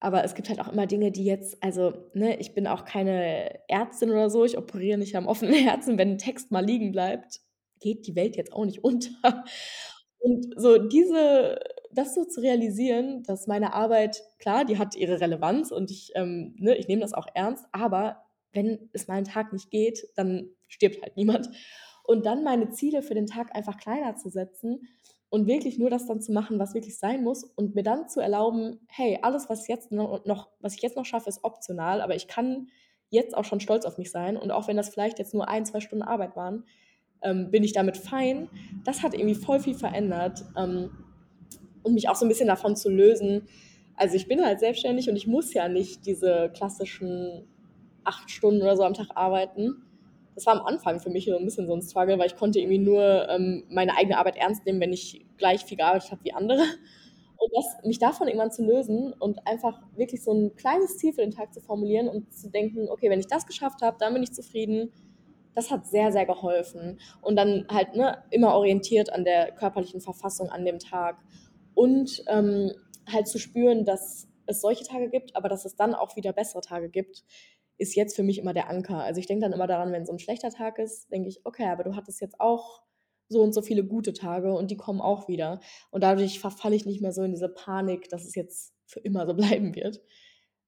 [0.01, 3.69] aber es gibt halt auch immer Dinge, die jetzt, also, ne, ich bin auch keine
[3.69, 7.41] Ärztin oder so, ich operiere nicht am offenen Herzen, wenn ein Text mal liegen bleibt,
[7.81, 9.45] geht die Welt jetzt auch nicht unter.
[10.21, 11.61] Und so diese,
[11.93, 16.55] das so zu realisieren, dass meine Arbeit, klar, die hat ihre Relevanz und ich, ähm,
[16.59, 20.51] ne, ich nehme das auch ernst, aber wenn es mal einen Tag nicht geht, dann
[20.67, 21.49] stirbt halt niemand.
[22.05, 24.89] Und dann meine Ziele für den Tag einfach kleiner zu setzen
[25.31, 28.21] und wirklich nur das dann zu machen, was wirklich sein muss und mir dann zu
[28.21, 32.27] erlauben, hey, alles, was jetzt noch, was ich jetzt noch schaffe, ist optional, aber ich
[32.29, 32.69] kann
[33.11, 35.67] jetzt auch schon stolz auf mich sein und auch wenn das vielleicht jetzt nur ein,
[35.67, 36.65] zwei Stunden Arbeit waren,
[37.23, 38.49] ähm, bin ich damit fein.
[38.85, 40.91] Das hat irgendwie voll viel verändert ähm,
[41.83, 43.49] und mich auch so ein bisschen davon zu lösen.
[43.97, 47.49] Also ich bin halt selbstständig und ich muss ja nicht diese klassischen
[48.05, 49.83] acht Stunden oder so am Tag arbeiten.
[50.35, 52.61] Das war am Anfang für mich so ein bisschen so ein Struggle, weil ich konnte
[52.61, 56.33] irgendwie nur ähm, meine eigene Arbeit ernst nehmen, wenn ich gleich viel gearbeitet habe wie
[56.33, 56.63] andere.
[57.39, 61.21] Und das, mich davon irgendwann zu lösen und einfach wirklich so ein kleines Ziel für
[61.21, 64.25] den Tag zu formulieren und zu denken, okay, wenn ich das geschafft habe, dann bin
[64.25, 64.93] ich zufrieden.
[65.55, 66.99] Das hat sehr, sehr geholfen.
[67.21, 71.19] Und dann halt ne, immer orientiert an der körperlichen Verfassung an dem Tag.
[71.75, 72.73] Und ähm,
[73.09, 76.61] halt zu spüren, dass es solche Tage gibt, aber dass es dann auch wieder bessere
[76.61, 77.23] Tage gibt
[77.79, 79.03] ist jetzt für mich immer der Anker.
[79.03, 81.67] Also ich denke dann immer daran, wenn so ein schlechter Tag ist, denke ich, okay,
[81.67, 82.83] aber du hattest jetzt auch
[83.29, 85.61] so und so viele gute Tage und die kommen auch wieder.
[85.91, 89.27] Und dadurch verfalle ich nicht mehr so in diese Panik, dass es jetzt für immer
[89.27, 90.01] so bleiben wird.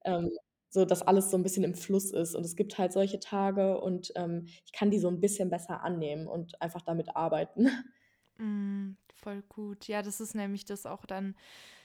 [0.05, 0.31] Ähm,
[0.69, 2.33] so dass alles so ein bisschen im Fluss ist.
[2.33, 5.83] Und es gibt halt solche Tage und ähm, ich kann die so ein bisschen besser
[5.83, 7.67] annehmen und einfach damit arbeiten.
[8.37, 9.87] Mm, voll gut.
[9.87, 11.35] Ja, das ist nämlich das auch dann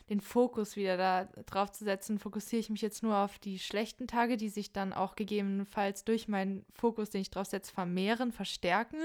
[0.08, 4.06] den Fokus wieder da drauf zu setzen, fokussiere ich mich jetzt nur auf die schlechten
[4.06, 9.00] Tage, die sich dann auch gegebenenfalls durch meinen Fokus, den ich drauf setze, vermehren, verstärken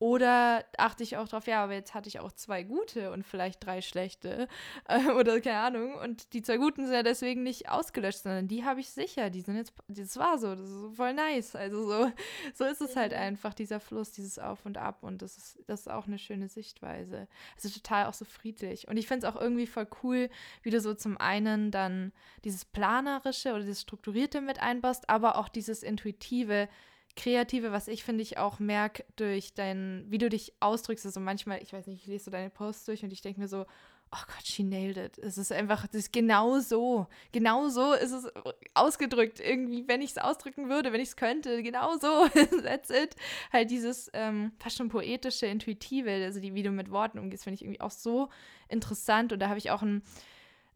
[0.00, 3.66] oder achte ich auch drauf, ja, aber jetzt hatte ich auch zwei gute und vielleicht
[3.66, 4.46] drei schlechte
[4.88, 5.94] äh, oder keine Ahnung.
[5.96, 9.28] Und die zwei guten sind ja deswegen nicht ausgelöscht, sondern die habe ich sicher.
[9.28, 11.56] Die sind jetzt, das war so, das ist voll nice.
[11.56, 12.12] Also so,
[12.54, 15.02] so ist es halt einfach, dieser Fluss, dieses Auf und Ab.
[15.02, 17.26] Und das ist, das ist auch eine schöne Sichtweise.
[17.56, 18.86] Also total auch so friedlich.
[18.86, 20.30] Und ich finde es auch irgendwie voll cool,
[20.62, 22.12] wie du so zum einen dann
[22.44, 26.68] dieses Planerische oder dieses Strukturierte mit einbaust, aber auch dieses Intuitive
[27.16, 31.06] Kreative, was ich finde ich auch merke durch dein, wie du dich ausdrückst.
[31.06, 33.48] Also manchmal, ich weiß nicht, ich lese so deine Posts durch und ich denke mir
[33.48, 33.66] so,
[34.12, 35.18] oh Gott, she nailed it.
[35.18, 37.06] Es ist einfach, das ist genau so.
[37.32, 38.26] Genau so ist es
[38.74, 39.40] ausgedrückt.
[39.40, 42.28] Irgendwie, wenn ich es ausdrücken würde, wenn ich es könnte, genau so.
[42.62, 43.16] That's it.
[43.52, 47.56] Halt dieses ähm, fast schon poetische, intuitive, also die, wie du mit Worten umgehst, finde
[47.56, 48.28] ich irgendwie auch so
[48.68, 49.32] interessant.
[49.32, 50.02] Und da habe ich auch ein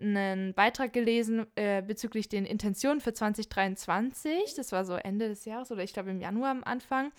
[0.02, 4.54] einen Beitrag gelesen äh, bezüglich den Intentionen für 2023.
[4.54, 7.12] Das war so Ende des Jahres oder ich glaube im Januar am Anfang.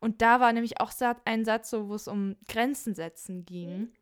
[0.00, 0.92] Und da war nämlich auch
[1.24, 3.92] ein Satz, so, wo es um Grenzen setzen ging.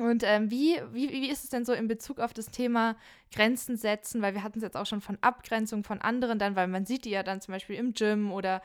[0.00, 2.96] Und ähm, wie, wie, wie ist es denn so in Bezug auf das Thema
[3.32, 4.22] Grenzen setzen?
[4.22, 7.04] Weil wir hatten es jetzt auch schon von Abgrenzung von anderen dann, weil man sieht
[7.04, 8.60] die ja dann zum Beispiel im Gym oder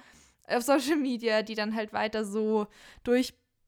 [0.48, 2.68] auf Social Media, die dann halt weiter so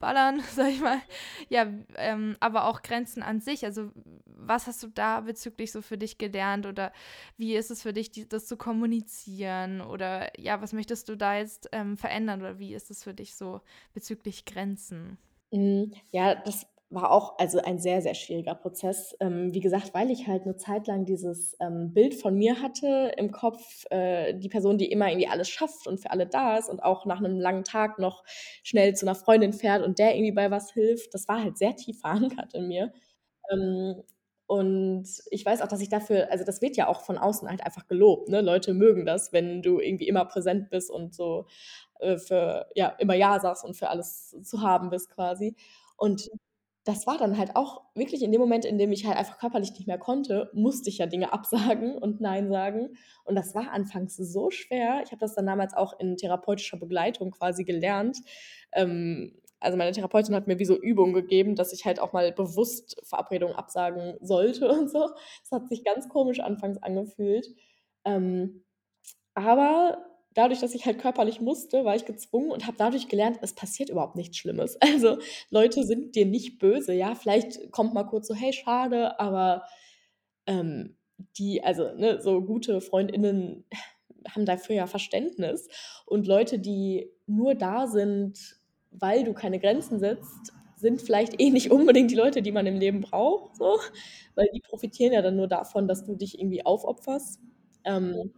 [0.02, 1.02] durchballern, sag ich mal.
[1.50, 3.66] Ja, ähm, aber auch Grenzen an sich.
[3.66, 3.92] Also,
[4.26, 6.92] was hast du da bezüglich so für dich gelernt oder
[7.38, 9.82] wie ist es für dich, die, das zu kommunizieren?
[9.82, 13.36] Oder ja, was möchtest du da jetzt ähm, verändern oder wie ist es für dich
[13.36, 13.62] so
[13.94, 15.18] bezüglich Grenzen?
[15.54, 19.16] Hm, ja, das war auch also ein sehr, sehr schwieriger Prozess.
[19.20, 23.12] Ähm, wie gesagt, weil ich halt eine Zeit lang dieses, ähm, Bild von mir hatte
[23.18, 26.70] im Kopf, äh, die Person, die immer irgendwie alles schafft und für alle da ist
[26.70, 28.24] und auch nach einem langen Tag noch
[28.64, 31.14] schnell zu einer Freundin fährt und der irgendwie bei was hilft.
[31.14, 32.92] Das war halt sehr tief verankert in mir.
[33.52, 34.04] Ähm,
[34.48, 37.66] und ich weiß auch, dass ich dafür also, das wird ja auch von außen halt
[37.66, 38.42] einfach gelobt, ne?
[38.42, 41.48] Leute mögen das, wenn du irgendwie immer präsent bist und so,
[42.00, 45.56] äh, für ja, immer ja sagst und für alles zu haben bist quasi.
[45.98, 46.30] Und
[46.84, 49.72] das war dann halt auch wirklich in dem Moment, in dem ich halt einfach körperlich
[49.74, 52.98] nicht mehr konnte, musste ich ja Dinge absagen und nein sagen.
[53.24, 55.02] Und das war anfangs so schwer.
[55.04, 58.18] Ich habe das dann damals auch in therapeutischer Begleitung quasi gelernt.
[58.72, 62.32] Ähm, also meine Therapeutin hat mir wie so Übungen gegeben, dass ich halt auch mal
[62.32, 65.10] bewusst Verabredungen absagen sollte und so.
[65.42, 67.48] Das hat sich ganz komisch anfangs angefühlt.
[68.06, 68.64] Ähm,
[69.36, 73.54] aber dadurch, dass ich halt körperlich musste, war ich gezwungen und habe dadurch gelernt, es
[73.54, 74.78] passiert überhaupt nichts Schlimmes.
[74.82, 75.18] Also,
[75.50, 79.64] Leute sind dir nicht böse, ja, vielleicht kommt mal kurz so: „Hey, schade“, aber,
[80.48, 80.96] ähm,
[81.38, 83.66] die also, ne, so gute Freundinnen
[84.30, 85.68] haben dafür ja Verständnis
[86.06, 88.58] und Leute, die nur da sind,
[88.92, 92.78] weil du keine Grenzen setzt, sind vielleicht eh nicht unbedingt die Leute, die man im
[92.80, 93.80] Leben braucht so,
[94.36, 97.40] weil die profitieren ja dann nur davon, dass du dich irgendwie aufopferst.
[97.86, 98.34] Ähm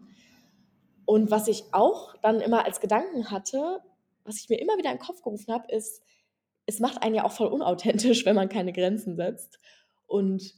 [1.06, 3.80] und was ich auch dann immer als Gedanken hatte,
[4.24, 6.02] was ich mir immer wieder in den Kopf gerufen habe, ist,
[6.66, 9.60] es macht einen ja auch voll unauthentisch, wenn man keine Grenzen setzt.
[10.08, 10.54] Und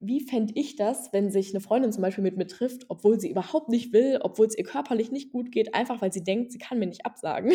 [0.00, 3.30] wie fände ich das, wenn sich eine Freundin zum Beispiel mit mir trifft, obwohl sie
[3.30, 6.58] überhaupt nicht will, obwohl es ihr körperlich nicht gut geht, einfach weil sie denkt, sie
[6.58, 7.52] kann mir nicht absagen.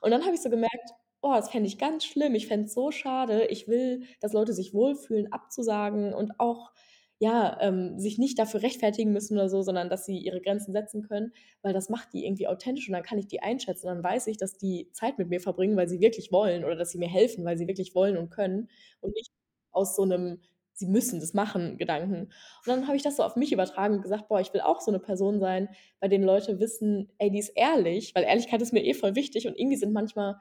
[0.00, 0.90] Und dann habe ich so gemerkt,
[1.20, 3.46] boah, das fände ich ganz schlimm, ich fände es so schade.
[3.46, 6.72] Ich will, dass Leute sich wohlfühlen, abzusagen und auch
[7.22, 11.02] ja, ähm, sich nicht dafür rechtfertigen müssen oder so, sondern dass sie ihre Grenzen setzen
[11.06, 11.32] können,
[11.62, 13.86] weil das macht die irgendwie authentisch und dann kann ich die einschätzen.
[13.86, 16.74] Und dann weiß ich, dass die Zeit mit mir verbringen, weil sie wirklich wollen oder
[16.74, 18.68] dass sie mir helfen, weil sie wirklich wollen und können
[19.00, 19.30] und nicht
[19.70, 20.40] aus so einem
[20.74, 22.22] sie müssen das machen Gedanken.
[22.22, 22.32] Und
[22.66, 24.90] dann habe ich das so auf mich übertragen und gesagt, boah, ich will auch so
[24.90, 25.68] eine Person sein,
[26.00, 29.46] bei denen Leute wissen, ey, die ist ehrlich, weil Ehrlichkeit ist mir eh voll wichtig
[29.46, 30.40] und irgendwie sind manchmal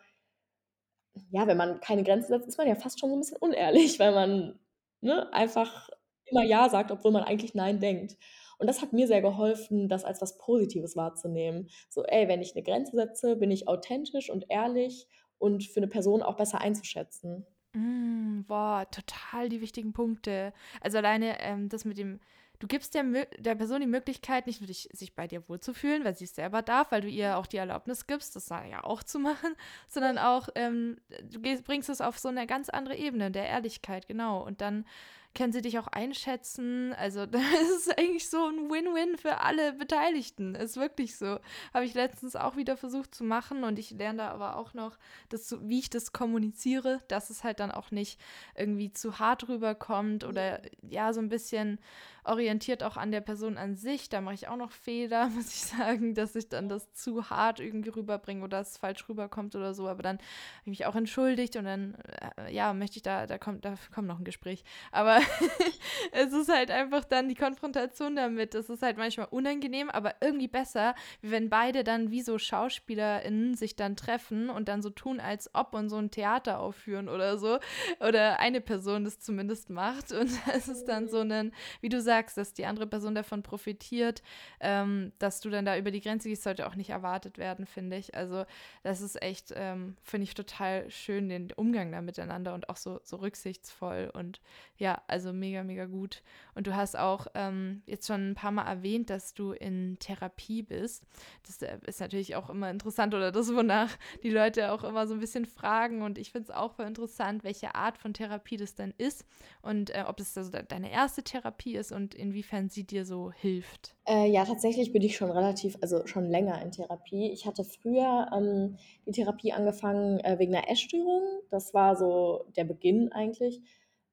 [1.31, 3.99] ja, wenn man keine Grenzen setzt, ist man ja fast schon so ein bisschen unehrlich,
[3.99, 4.59] weil man,
[5.01, 5.89] ne, einfach
[6.31, 8.17] immer ja sagt, obwohl man eigentlich nein denkt.
[8.57, 11.67] Und das hat mir sehr geholfen, das als was Positives wahrzunehmen.
[11.89, 15.07] So, ey, wenn ich eine Grenze setze, bin ich authentisch und ehrlich
[15.39, 17.47] und für eine Person auch besser einzuschätzen.
[17.73, 20.53] Mm, boah, total die wichtigen Punkte.
[20.79, 22.19] Also alleine ähm, das mit dem,
[22.59, 23.03] du gibst der,
[23.39, 26.61] der Person die Möglichkeit, nicht nur dich, sich bei dir wohlzufühlen, weil sie es selber
[26.61, 29.55] darf, weil du ihr auch die Erlaubnis gibst, das ja auch zu machen,
[29.87, 34.45] sondern auch, ähm, du bringst es auf so eine ganz andere Ebene der Ehrlichkeit, genau.
[34.45, 34.85] Und dann
[35.33, 36.93] können sie dich auch einschätzen.
[36.93, 37.43] Also das
[37.77, 40.55] ist eigentlich so ein Win-Win für alle Beteiligten.
[40.55, 41.39] Ist wirklich so.
[41.73, 44.97] Habe ich letztens auch wieder versucht zu machen und ich lerne da aber auch noch,
[45.29, 48.19] dass, wie ich das kommuniziere, dass es halt dann auch nicht
[48.55, 51.79] irgendwie zu hart rüberkommt oder ja, so ein bisschen
[52.23, 54.09] orientiert auch an der Person an sich.
[54.09, 57.59] Da mache ich auch noch Fehler, muss ich sagen, dass ich dann das zu hart
[57.59, 59.87] irgendwie rüberbringe oder es falsch rüberkommt oder so.
[59.87, 60.25] Aber dann habe
[60.63, 61.95] ich mich auch entschuldigt und dann,
[62.37, 64.63] äh, ja, möchte ich da, da kommt, da kommt noch ein Gespräch.
[64.91, 65.19] Aber
[66.11, 68.55] es ist halt einfach dann die Konfrontation damit.
[68.55, 73.55] Es ist halt manchmal unangenehm, aber irgendwie besser, wie wenn beide dann wie so SchauspielerInnen
[73.55, 77.37] sich dann treffen und dann so tun, als ob und so ein Theater aufführen oder
[77.37, 77.59] so.
[77.99, 80.11] Oder eine Person das zumindest macht.
[80.11, 83.41] Und es ist dann so ein, wie du sagst, sagst, dass die andere Person davon
[83.41, 84.21] profitiert,
[84.59, 87.95] ähm, dass du dann da über die Grenze gehst, sollte auch nicht erwartet werden, finde
[87.95, 88.15] ich.
[88.15, 88.43] Also
[88.83, 92.99] das ist echt, ähm, finde ich total schön, den Umgang da miteinander und auch so,
[93.05, 94.41] so rücksichtsvoll und
[94.75, 96.21] ja, also mega, mega gut.
[96.53, 100.63] Und du hast auch ähm, jetzt schon ein paar Mal erwähnt, dass du in Therapie
[100.63, 101.05] bist.
[101.47, 103.89] Das äh, ist natürlich auch immer interessant oder das, wonach
[104.21, 107.73] die Leute auch immer so ein bisschen fragen und ich finde es auch interessant, welche
[107.73, 109.25] Art von Therapie das denn ist
[109.61, 113.31] und äh, ob es also deine erste Therapie ist und und inwiefern sie dir so
[113.31, 113.95] hilft?
[114.07, 117.31] Äh, ja, tatsächlich bin ich schon relativ, also schon länger in Therapie.
[117.31, 121.41] Ich hatte früher ähm, die Therapie angefangen äh, wegen einer Essstörung.
[121.49, 123.61] Das war so der Beginn eigentlich.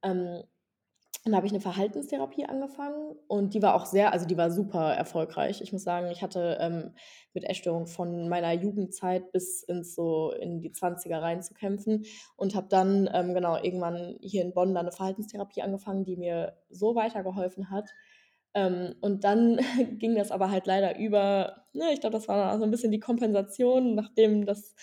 [0.02, 0.42] Ähm,
[1.24, 4.94] dann habe ich eine Verhaltenstherapie angefangen und die war auch sehr also, die war super
[4.94, 5.60] erfolgreich.
[5.60, 6.94] Ich muss sagen, ich hatte, ähm,
[7.34, 12.04] mit Essstörung von meiner Jugendzeit bis ins so in die 20er rein zu kämpfen
[12.36, 16.56] und habe dann, ähm, genau, irgendwann hier in Bonn dann 'ne Verhaltenstherapie angefangen, die mir
[16.70, 17.90] so weitergeholfen hat.
[18.54, 19.58] Ähm, und dann
[19.98, 23.00] ging das aber halt leider über ne, ich glaube, das war so 'n bisschen die
[23.00, 24.74] Kompensation, nachdem das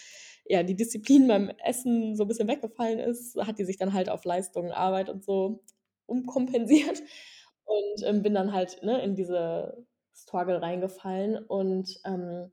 [0.48, 4.10] ja, die Disziplin beim Essen so 'n bisschen weggefallen ist, hat die sich dann halt
[4.10, 5.63] auf Leistung, Arbeit und so
[6.08, 7.02] umkompensiert
[7.65, 12.52] und, ähm, bin dann halt, ne, in diese Struggle reingefallen und, ähm,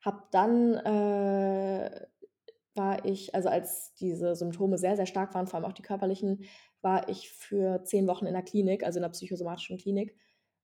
[0.00, 2.06] habe dann, äh
[2.76, 6.44] war ich also, als diese Symptome sehr, sehr stark waren, vor allem auch die körperlichen,
[6.82, 10.16] war ich für 10 Wochen in der Klinik, also in 'ner psychosomatischen Klinik.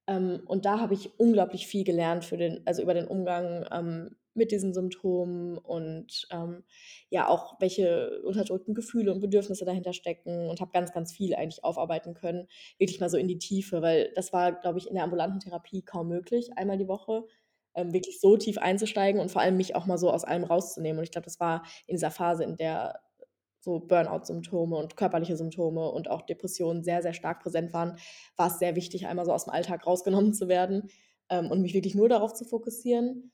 [0.09, 4.17] Ähm, und da habe ich unglaublich viel gelernt für den also, über den Umgang, ähm,
[4.35, 6.65] mit diesen Symptomen und, ähm,
[7.11, 11.65] ja, auch welche unterdrückten Gefühle und Bedürfnisse dahinter stecken und habe ganz, ganz viel eigentlich
[11.65, 15.05] aufarbeiten können, wirklich mal so in die Tiefe, weil das war, glaube ich, in der
[15.05, 17.25] ambulanten Therapie kaum möglich, einmal die Woche,
[17.75, 20.99] ähm, wirklich so tief einzusteigen und vor allem mich auch mal so aus allem rauszunehmen.
[20.99, 23.01] Und ich glaube, das war in dieser Phase, in der
[23.61, 27.97] so Burnout-Symptome und körperliche Symptome und auch Depressionen sehr, sehr stark präsent waren,
[28.37, 30.89] war's sehr wichtig, einmal so aus'm Alltag rausgenommen zu werden,
[31.31, 33.33] ähm, und mich wirklich nur darauf zu fokussieren.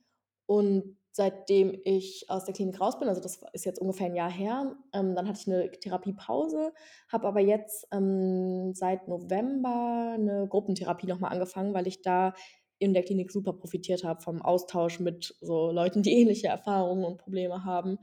[0.50, 4.30] Und seitdem ich aus der Klinik raus bin, also, das ist jetzt ungefähr 'n Jahr
[4.32, 6.72] her, ähm, dann hatte ich 'ne Therapiepause,
[7.08, 12.34] habe aber jetzt, ähm, seit November 'ne Gruppentherapie noch mal angefangen, weil ich da
[12.80, 17.18] in der Klinik super profitiert habe vom Austausch mit so Leuten, die ähnliche Erfahrungen und
[17.18, 17.98] Probleme haben.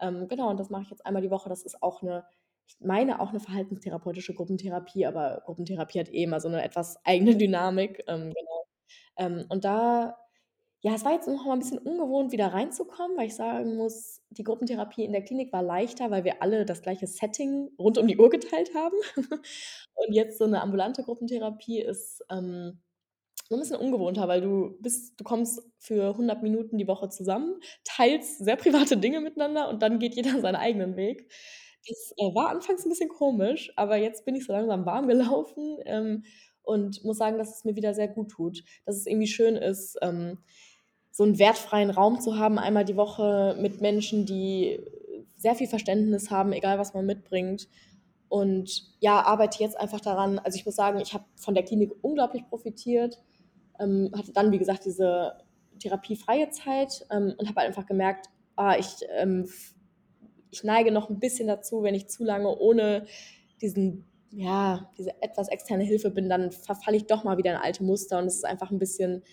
[0.00, 1.50] Ähm, genau, und das mache ich jetzt einmal die Woche.
[1.50, 2.24] Das ist auch 'ne
[2.66, 7.36] ich meine auch 'ne verhaltenstherapeutische Gruppentherapie, aber Gruppentherapie hat eh immer so 'ne etwas eigene
[7.36, 8.64] Dynamik, ähm, genau.
[9.18, 10.16] Ähm, und da
[10.82, 14.22] ja, es war jetzt noch mal 'n bisschen ungewohnt, wieder reinzukommen, weil ich sagen muss,
[14.30, 18.06] die Gruppentherapie in der Klinik war leichter, weil wir alle das gleiche Setting rund um
[18.06, 18.96] die Uhr geteilt haben.
[19.94, 22.80] Und jetzt so 'ne ambulante Gruppentherapie ist, ähm,
[23.48, 27.56] so 'n bisschen ungewohnter, weil du bist du kommst für 100 Minuten die Woche zusammen,
[27.84, 31.30] teilst sehr private Dinge miteinander und dann geht jeder seinen eigenen Weg.
[31.88, 35.78] Das, äh, war anfangs 'n bisschen komisch, aber jetzt bin ich so langsam warm gelaufen,
[35.86, 36.24] ähm,
[36.64, 38.62] und muss sagen, dass es mir wieder sehr gut tut.
[38.86, 40.38] Dass es irgendwie schön ist, ähm,
[41.20, 44.80] so 'n wertfreien Raum zu haben, einmal die Woche mit Menschen, die
[45.36, 47.68] sehr viel Verständnis haben, egal was man mitbringt.
[48.30, 51.92] Und ja, arbeite jetzt einfach daran also, ich muss sagen, ich habe von der Klinik
[52.02, 53.18] unglaublich profitiert,
[53.80, 55.34] ähm, hatte dann, wie gesagt, diese
[55.80, 59.48] therapiefreie Zeit, ähm, und habe halt einfach gemerkt, ah, ich, ähm,
[60.52, 63.06] ich neige noch 'n bisschen dazu, wenn ich zu lange ohne
[63.62, 67.84] diesen ja, diese etwas externe Hilfe bin, dann verfalle ich doch mal wieder in alte
[67.84, 69.24] Muster und es ist einfach 'n bisschen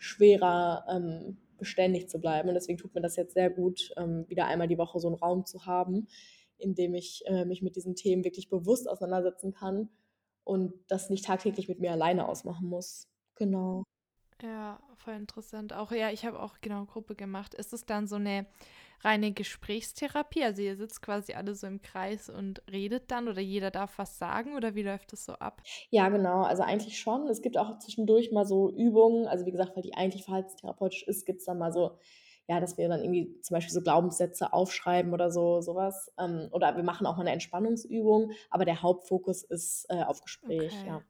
[0.00, 2.48] schwerer, ähm, beständig zu bleiben.
[2.50, 5.14] Und deswegen tut mir das jetzt sehr gut, ähm, wieder einmal die Woche so 'n
[5.14, 6.08] Raum zu haben,
[6.58, 9.90] in dem ich, äh, mich mit diesen Themen wirklich bewusst auseinandersetzen kann
[10.44, 13.08] und das nicht tagtäglich mit mir alleine ausmachen muss.
[13.36, 13.84] Genau.
[14.42, 15.72] Ja, voll interessant.
[15.74, 17.52] Auch ja, ich habe auch, genau, Gruppe gemacht.
[17.54, 18.46] Ist es dann so 'ne
[19.00, 20.44] reine Gesprächstherapie?
[20.44, 24.18] Also, ihr sitzt quasi alle so im Kreis und redet dann oder jeder darf was
[24.18, 25.66] sagen oder wie läuft das so ab?
[25.92, 27.26] Ja, genau, also, eigentlich schon.
[27.26, 29.26] Es gibt auch zwischendurch mal so Übungen.
[29.26, 31.98] Also, wie gesagt, weil die eigentlich verhaltenstherapeutisch ist, gibt's dann mal so
[32.48, 36.12] ja, dass wir dann irgendwie zum Beispiel so Glaubenssätze aufschreiben oder so so was.
[36.18, 40.82] Ähm, oder wir machen auch mal 'ne Entspannungsübung, aber der Hauptfokus ist, äh, auf Gespräch,
[40.82, 41.04] Okay, ja.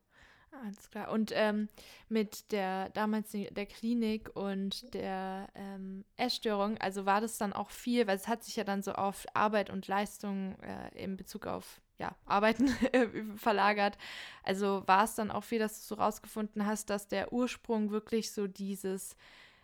[0.63, 1.11] Alles klar.
[1.11, 1.69] Und, ähm,
[2.09, 8.07] mit der damals der Klinik und der, ähm, Essstörung, also, war das dann auch viel
[8.07, 11.81] weil es hat sich ja dann so auf Arbeit und Leistung, äh, in Bezug auf,
[11.99, 12.69] ja, Arbeiten,
[13.37, 13.97] verlagert.
[14.43, 18.47] Also, war's dann auch viel, dass du so rausgefunden hast, dass der Ursprung wirklich so
[18.47, 19.17] dieses,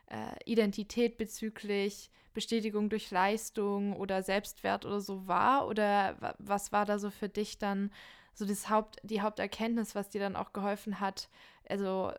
[0.06, 5.66] äh, Identität bezüglich Bestätigung durch Leistung oder Selbstwert oder so war?
[5.68, 7.90] Oder wa was war da so für dich dann
[8.36, 11.28] so das Haupt die Haupterkenntnis, was dir dann auch geholfen hat,
[11.68, 12.12] also,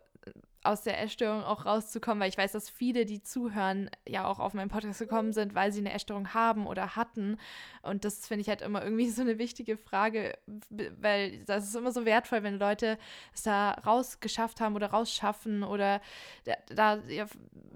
[0.64, 2.20] aus der Essstörung auch rauszukommen?
[2.20, 5.72] Weil ich weiß, dass viele, die zuhören, ja auch auf meinen Podcast gekommen sind, weil
[5.72, 7.38] sie 'ne Essstörung haben oder hatten.
[7.82, 10.36] Und das finde ich halt immer irgendwie so 'ne wichtige Frage,
[10.70, 12.98] weil das ist immer so wertvoll, wenn Leute
[13.34, 16.00] es da rausgeschafft haben oder rausschaffen oder
[16.44, 17.26] da da ja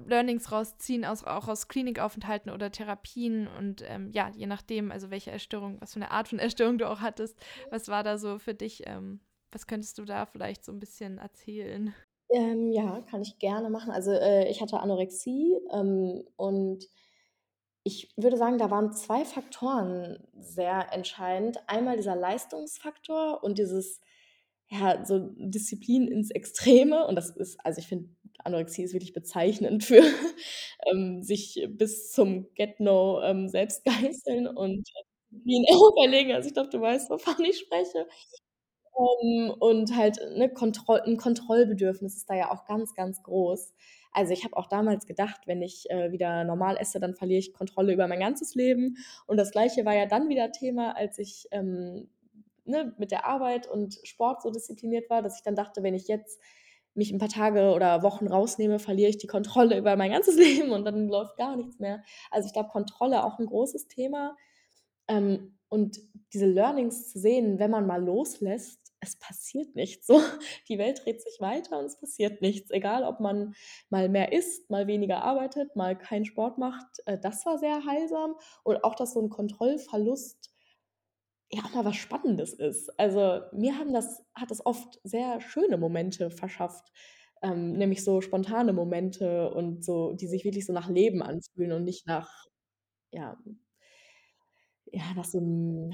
[0.07, 5.31] Learnings rausziehen aus auch aus Klinikaufenthalten oder Therapien und, ähm, ja, je nachdem, also, welche
[5.33, 7.39] Essstörung was für 'ne Art von Essstörung du auch hattest.
[7.71, 9.21] Was war da so für dich, ähm
[9.55, 11.95] was könntest du da vielleicht so 'n bisschen erzählen?
[12.33, 13.90] Ähm, ja, kann ich gerne machen.
[13.90, 16.87] Also, äh, ich hatte Anorexie, ähm, und
[17.85, 21.59] ich würde sagen, da waren 2 Faktoren sehr entscheidend.
[21.68, 24.01] Einmal dieser Leistungsfaktor und dieses,
[24.68, 27.07] ja, so Disziplin ins Extreme.
[27.07, 28.09] Und das ist also, ich finde,
[28.45, 30.02] Anorexie ist wirklich bezeichnend für,
[30.92, 34.88] ähm, sich bis zum Get-No, ähm, selbst geißeln und
[35.33, 36.33] Disziplin auferlegen.
[36.35, 38.07] Also, ich glaube, du weißt, wovon ich spreche.
[38.99, 43.75] Ähm, und halt, ne, Kontroll 'n Kontrollbedürfnis ist da ja auch ganz, ganz groß.
[44.13, 47.55] Also, ich habe auch damals gedacht, wenn ich, äh, wieder normal esse, dann verliere ich
[47.55, 48.97] Kontrolle über mein ganzes Leben.
[49.27, 52.09] Und das Gleiche war ja dann wieder Thema, als ich, ähm,
[52.65, 56.09] ne, mit der Arbeit und Sport so diszipliniert war, dass ich dann dachte, wenn ich
[56.09, 56.40] jetzt
[56.95, 60.37] mich ein paar Tage oder Wochen rausnehme, verliere ich die Kontrolle über mein ganzes
[60.67, 62.03] Leben und dann läuft gar nichts mehr.
[62.31, 64.37] Also, ich glaube, Kontrolle auch ein großes Thema.
[65.09, 65.99] Ähm, und
[66.33, 70.21] diese Learnings zu sehen, wenn man mal loslässt, es passiert nichts so.
[70.69, 72.71] Die Welt dreht sich weiter und es passiert nichts.
[72.71, 73.55] Egal, ob man
[73.90, 76.87] mal mehr isst, mal weniger arbeitet, mal keinen Sport macht.
[77.07, 80.48] Äh, das war sehr heilsam und auch, dass so 'n Kontrollverlust
[81.50, 82.98] ja auch mal was Spannendes ist.
[82.98, 86.90] Also, mir haben das hat das oft sehr schöne Momente verschafft,
[87.42, 91.85] ähm, nämlich so spontane Momente und so, die sich wirklich so nach Leben anfühlen und
[91.85, 92.46] nicht nach
[93.13, 93.37] ja
[94.90, 95.92] ja, nach so 'nem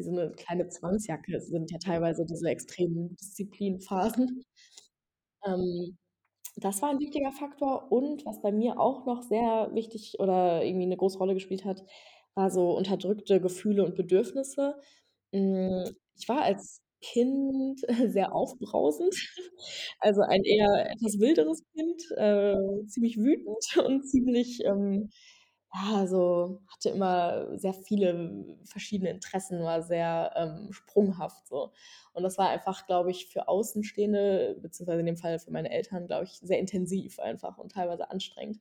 [0.00, 4.44] wie so 'ne kleine Zwangsjacke sind ja teilweise diese extremen Disziplinphasen.
[5.46, 5.98] Ähm,
[6.56, 10.86] das war 'n wichtiger Faktor und was bei mir auch noch sehr wichtig oder irgendwie
[10.86, 11.84] 'ne große Rolle gespielt hat,
[12.34, 14.76] war so unterdrückte Gefühle und Bedürfnisse.
[15.34, 15.84] Hm,
[16.18, 17.80] ich war als Kind
[18.14, 19.14] sehr aufbrausend,
[20.00, 22.56] also ein eher etwas wilderes Kind, äh,
[22.88, 25.10] ziemlich wütend und ziemlich, ähm,
[25.74, 31.72] ja, so hatte immer sehr viele verschiedene Interessen, war sehr, ähm, sprunghaft so.
[32.12, 36.06] Und das war einfach, glaube ich, für Außenstehende, beziehungsweise in dem Fall für meine Eltern,
[36.08, 38.58] glaube ich, sehr intensiv einfach und teilweise anstrengend.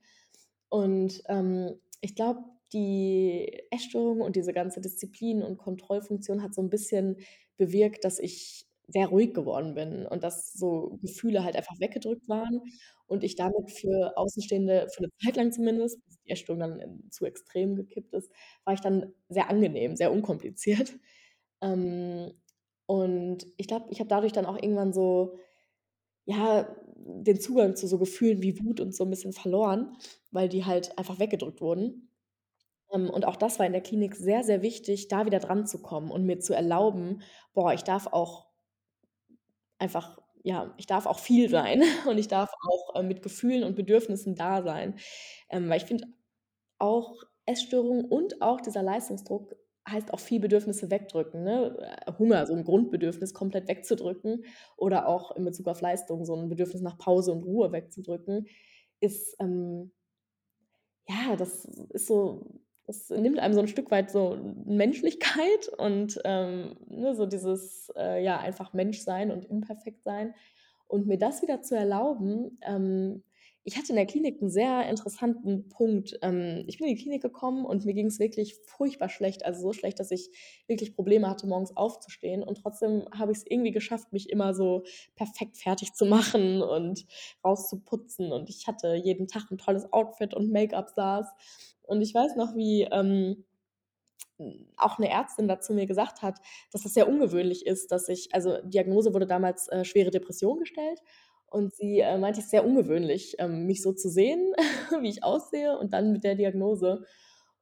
[0.69, 2.41] Und, ähm, ich glaube,
[2.73, 7.17] die Essstörung und diese ganze Disziplin und Kontrollfunktion hat so 'n bisschen
[7.57, 12.61] bewirkt, dass ich sehr ruhig geworden bin und dass so Gefühle halt einfach weggedrückt waren
[13.07, 17.03] und ich damit für Außenstehende für 'ne Zeit lang zumindest, bis die Essstörung dann, ähm,
[17.11, 18.31] zu extrem gekippt ist,
[18.65, 20.93] war ich dann sehr angenehm, sehr unkompliziert.
[21.63, 22.33] Ähm,
[22.87, 25.37] und ich glaube, ich habe dadurch dann auch irgendwann so,
[26.25, 26.67] ja,
[26.97, 29.97] den Zugang zu so Gefühlen wie Wut und so 'n bisschen verloren,
[30.31, 32.11] weil die halt einfach weggedrückt wurden.
[32.93, 36.25] Ähm, und auch das war in der Klinik sehr, sehr wichtig, da wieder dranzukommen und
[36.25, 37.21] mir zu erlauben:
[37.55, 38.48] „Boah, ich darf auch
[39.79, 43.75] einfach ja, ich darf auch viel sein und ich darf auch, äh, mit Gefühlen und
[43.75, 44.95] Bedürfnissen da sein.“
[45.49, 46.07] Ähm, weil ich finde
[46.79, 47.15] auch
[47.45, 49.55] Essstörung und auch dieser Leistungsdruck
[49.89, 51.77] heißt auch viel Bedürfnisse wegdrücken, ne?
[52.07, 54.45] Äh, Hunger, so 'n Grundbedürfnis komplett wegzudrücken
[54.77, 58.47] oder auch in Bezug auf Leistung so 'n Bedürfnis nach Pause und Ruhe wegzudrücken,
[59.01, 59.91] ist, ähm
[61.07, 66.75] ja, das ist so das nimmt einem so 'n Stück weit so Menschlichkeit und, ähm,
[66.89, 70.33] ne, so dieses, äh, ja, einfach Mensch sein und imperfekt sein.
[70.87, 73.23] Und mir das wieder zu erlauben ähm,
[73.63, 76.17] ich hatte in der Klinik 'n sehr interessanten Punkt.
[76.21, 79.73] Ähm, ich bin in die Klinik gekommen und mir ging's wirklich furchtbar schlecht, also so
[79.73, 80.29] schlecht, dass ich
[80.67, 84.83] wirklich Probleme hatte, morgens aufzustehen und trotzdem habe ich's irgendwie geschafft, mich immer so
[85.15, 87.05] perfekt fertigzumachen und
[87.45, 91.27] rauszuputzen und ich hatte jeden Tag 'n tolles Outfit und Make-up saß.
[91.83, 93.45] Und ich weiß noch, wie, ähm,
[94.39, 96.39] hm, auch 'ne Ärztin da zu mir gesagt hat,
[96.71, 101.01] dass das sehr ungewöhnlich ist, dass ich also Diagnose wurde damals, äh, schwere Depression gestellt
[101.51, 104.53] und sie, äh, meinte, es ist sehr ungewöhnlich, ähm, mich so zu sehen,
[105.01, 107.03] wie ich aussehe und dann mit der Diagnose.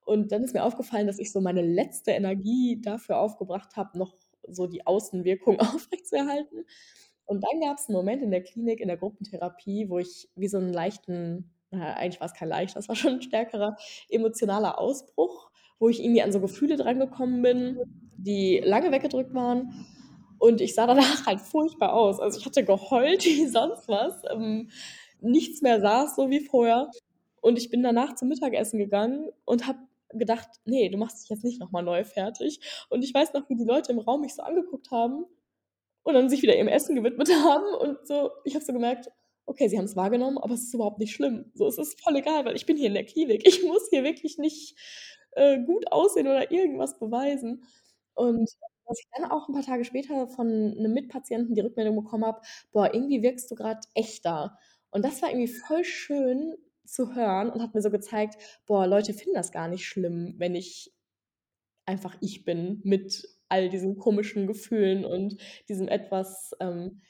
[0.06, 4.16] Und dann ist mir aufgefallen, dass ich so meine letzte Energie dafür aufgebracht habe, noch
[4.48, 6.66] so die Außenwirkung aufrechtzuerhalten.
[7.26, 10.58] Und dann gab's 'n Moment in der Klinik, in der Gruppentherapie, wo ich wie so
[10.60, 13.76] 'n leichten na, eigentlich war's kein leichter, das war schon 'n stärkerer
[14.10, 17.80] emotionaler Ausbruch, wo ich irgendwie an so Gefühle drangekommen bin,
[18.18, 19.86] die lange weggedrückt waren.
[20.40, 22.20] Und ich sah danach halt furchtbar aus.
[22.20, 24.70] Also, ich hatte geheult wie sonst was, ähm,
[25.22, 26.92] nichts mehr saß so wie vorher.
[27.42, 29.80] Und ich bin danach zum Mittagessen gegangen und habe
[30.14, 32.60] gedacht: „Ne, du machst dich jetzt nicht noch mal neu fertig.“
[32.90, 35.26] Und ich weiß noch, wie die Leute im Raum mich so angeguckt haben
[36.04, 39.10] und dann sich wieder ihrem Essen gewidmet haben und so ich habe so gemerkt:
[39.46, 41.52] „Okay, sie haben's wahrgenommen, aber es ist überhaupt nicht schlimm.
[41.56, 43.48] So, es ist voll egal, weil ich bin hier in der Klinik.
[43.48, 44.76] Ich muss hier wirklich nicht,
[45.32, 47.64] äh, gut aussehen oder irgendwas beweisen.“
[48.16, 48.50] Und
[48.88, 52.42] dass ich dann auch 'n paar Tage später von 'nem Mitpatienten die Rückmeldung bekommen habe:
[52.72, 54.58] „Boah, irgendwie wirkst du grad echter.“
[54.92, 59.14] Und das war irgendwie voll schön zu hören und hat mir so gezeigt: „Boah, Leute
[59.14, 60.94] finden das gar nicht schlimm, wenn ich
[61.88, 65.38] einfach ich bin mit all diesen komischen Gefühlen und
[65.70, 67.02] diesem etwas“ ähm,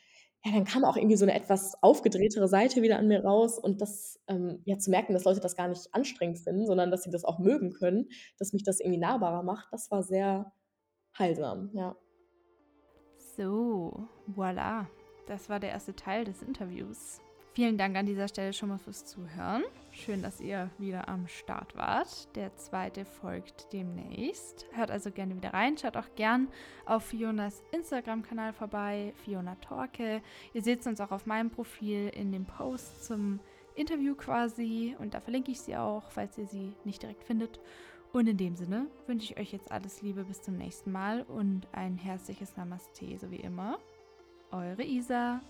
[0.46, 3.82] ja, dann kam auch irgendwie so 'ne etwas aufgedrehtere Seite wieder an mir raus und
[3.82, 7.12] das, ähm ja, zu merken, dass Leute das gar nicht anstrengend finden, sondern dass sie
[7.12, 8.10] das auch mögen können,
[8.40, 10.54] dass mich das irgendwie nahbarer macht, das war sehr
[11.20, 11.96] heilsam, ja.
[13.36, 14.86] So, voilà.
[15.28, 17.22] Das war der erste Teil des Interviews.
[17.58, 19.64] Vielen Dank an dieser Stelle schon mal fürs Zuhören.
[19.92, 22.36] Schön, dass ihr wieder am Start wart.
[22.36, 24.68] Der zweite folgt demnächst.
[24.74, 25.76] Hört also gerne wieder rein.
[25.76, 26.50] Schaut auch gern
[26.86, 30.22] auf Fionas Instagram-Kanal vorbei, Fiona Torke.
[30.54, 33.40] Ihr seht es uns auch auf meinem Profil in dem Post zum
[33.74, 34.96] Interview quasi.
[35.00, 37.60] Und da verlinke ich sie auch, falls ihr sie nicht direkt findet.
[38.14, 41.68] Und in dem Sinne wünsche ich euch jetzt alles Liebe bis zum nächsten Mal und
[41.74, 43.80] ein herzliches Namaste, so wie immer.
[44.52, 45.42] Eure Isa.